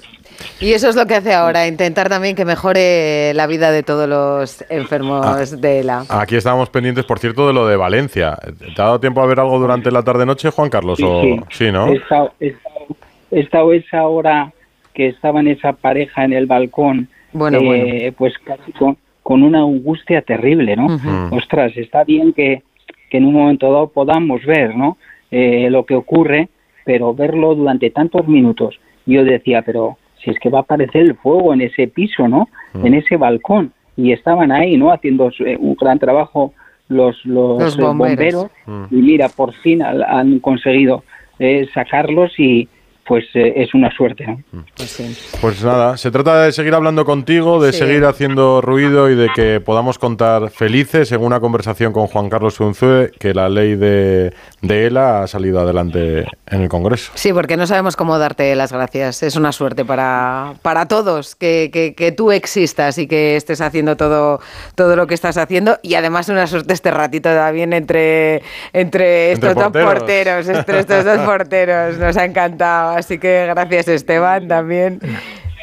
Y 0.62 0.72
eso 0.72 0.88
es 0.88 0.96
lo 0.96 1.06
que 1.08 1.16
hace 1.16 1.34
ahora, 1.34 1.68
intentar 1.68 2.08
también 2.08 2.38
que 2.38 2.46
mejore 2.46 3.34
la 3.34 3.48
vida 3.48 3.72
de 3.72 3.84
todos 3.84 4.08
los 4.08 4.64
enfermos 4.70 5.26
ah, 5.26 5.44
de 5.58 5.82
ELA. 5.82 6.06
Aquí 6.08 6.38
estábamos 6.38 6.70
pendientes, 6.70 7.04
por 7.04 7.20
cierto, 7.20 7.48
de 7.48 7.54
lo 7.54 7.68
de 7.68 7.76
Valencia. 7.76 8.38
¿Te 8.60 8.82
ha 8.82 8.86
dado 8.86 9.02
tiempo 9.02 9.22
a 9.22 9.26
ver 9.26 9.42
algo 9.42 9.60
durante 9.60 9.92
la 9.92 10.04
tarde-noche, 10.04 10.52
Juan 10.52 10.70
Carlos? 10.70 11.00
Sí, 11.00 11.04
o... 11.06 11.22
sí. 11.22 11.40
sí 11.50 11.72
¿no? 11.72 11.88
He 11.88 11.98
estado, 11.98 12.34
he, 12.40 12.48
estado, 12.48 12.86
he 13.32 13.40
estado, 13.42 13.74
esa 13.74 14.04
hora 14.04 14.54
que 14.96 15.08
estaban 15.08 15.48
esa 15.48 15.74
pareja 15.74 16.24
en 16.24 16.34
el 16.34 16.48
balcón, 16.48 17.10
bueno, 17.34 17.60
eh, 17.60 17.64
bueno. 17.64 18.16
pues 18.18 18.34
casi 18.40 18.72
con, 18.72 18.98
con, 19.22 19.44
una 19.44 19.60
angustia 19.60 20.22
terrible, 20.22 20.76
¿no? 20.76 20.86
Uh 20.86 20.98
-huh. 20.98 21.38
Ostras, 21.38 21.74
está 21.76 22.04
bien 22.06 22.34
que, 22.34 22.64
que, 23.10 23.18
en 23.18 23.26
un 23.26 23.34
momento 23.34 23.72
dado 23.72 23.90
podamos 23.90 24.44
ver, 24.46 24.76
¿no? 24.76 24.98
Eh, 25.30 25.70
lo 25.70 25.86
que 25.86 25.96
ocurre, 25.96 26.48
pero 26.86 27.14
verlo 27.14 27.54
durante 27.56 27.90
tantos 27.90 28.28
minutos. 28.28 28.80
Yo 29.06 29.24
decía, 29.26 29.62
pero 29.62 29.98
si 30.24 30.32
es 30.32 30.40
que 30.40 30.50
va 30.50 30.60
a 30.60 30.62
aparecer 30.62 31.02
el 31.02 31.16
fuego 31.16 31.54
en 31.54 31.62
ese 31.62 31.88
piso, 31.88 32.28
¿no? 32.28 32.48
Uh 32.74 32.80
-huh. 32.80 32.88
En 32.88 32.94
ese 32.94 33.18
balcón. 33.18 33.74
Y 33.98 34.14
estaban 34.14 34.52
ahí, 34.52 34.78
¿no? 34.78 34.92
Haciendo 34.92 35.30
eh, 35.40 35.58
un 35.60 35.76
gran 35.76 36.00
trabajo 36.00 36.54
los, 36.88 37.16
los, 37.26 37.60
los 37.60 37.78
bomberos. 37.78 37.98
bomberos. 38.16 38.52
Uh 38.68 38.72
-huh. 38.72 38.88
Y 38.92 39.02
mira, 39.02 39.28
por 39.28 39.52
fin 39.54 39.82
han 39.84 40.40
conseguido 40.40 41.04
eh, 41.40 41.68
sacarlos 41.74 42.32
y, 42.40 42.70
pues 43.06 43.26
eh, 43.36 43.54
es 43.56 43.74
una 43.74 43.92
suerte. 43.96 44.26
¿no? 44.26 44.44
Pues, 44.76 44.90
sí. 44.90 45.16
pues, 45.42 45.64
nada, 45.64 45.98
se 45.98 46.12
trata 46.12 46.44
de 46.44 46.52
seguir 46.52 46.74
hablando 46.74 47.06
contigo, 47.06 47.62
de 47.62 47.72
sí. 47.72 47.80
seguir 47.80 48.06
haciendo 48.06 48.62
ruido 48.62 49.10
y 49.10 49.16
de 49.16 49.30
que 49.36 49.60
podamos 49.60 50.00
contar 50.00 50.50
felices 50.50 51.12
en 51.12 51.22
una 51.22 51.40
conversación 51.40 51.94
con 51.94 52.08
Juan 52.08 52.30
Carlos 52.30 52.60
Unzue 52.60 53.12
que 53.20 53.34
la 53.34 53.50
ley 53.50 53.76
de, 53.76 54.34
de 54.62 54.88
ELA 54.88 55.24
ha 55.24 55.28
salido 55.28 55.60
adelante 55.60 56.26
en 56.48 56.62
el 56.62 56.70
Congreso. 56.70 57.12
Sí, 57.16 57.32
porque 57.32 57.58
no 57.58 57.68
sabemos 57.68 57.96
cómo 57.96 58.18
darte 58.18 58.56
las 58.56 58.72
gracias. 58.72 59.24
Es 59.24 59.36
una 59.36 59.52
suerte 59.52 59.86
para, 59.86 60.54
para 60.62 60.88
todos 60.88 61.36
que, 61.36 61.70
que, 61.72 61.94
que 61.94 62.12
tú 62.12 62.32
existas 62.32 62.98
y 62.98 63.08
que 63.08 63.36
estés 63.36 63.62
haciendo 63.62 63.98
todo, 63.98 64.40
todo 64.76 64.96
lo 64.96 65.08
que 65.08 65.14
estás 65.14 65.38
haciendo 65.38 65.78
y 65.82 65.96
además 65.96 66.30
una 66.30 66.48
suerte 66.48 66.74
este 66.74 66.92
ratito 66.92 67.30
también 67.30 67.74
entre, 67.74 68.42
entre 68.74 69.32
estos 69.32 69.52
entre 69.52 69.64
dos 69.64 69.72
porteros. 69.72 70.00
porteros, 70.00 70.50
entre 70.50 70.80
estos 70.80 71.06
dos 71.06 71.20
porteros. 71.26 71.98
Nos 71.98 72.18
ha 72.18 72.26
encantado. 72.26 72.95
Así 72.96 73.20
que 73.20 73.48
gracias 73.48 73.88
Esteban 73.88 74.48
también 74.48 75.00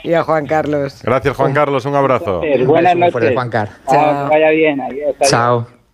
y 0.05 0.13
a 0.15 0.23
Juan 0.23 0.47
Carlos. 0.47 1.01
Gracias 1.03 1.37
Juan 1.37 1.53
Carlos, 1.53 1.85
un 1.87 1.95
abrazo. 1.95 2.43
Buenas 2.67 2.97
noches. 2.97 3.33
Juan 3.35 3.51
Carlos. 3.51 3.77
Chao. 3.91 4.29
Vaya 4.29 4.51
bien. 4.51 4.81
Adiós, 4.81 5.15
adiós. 5.17 5.31
Chao. 5.31 5.82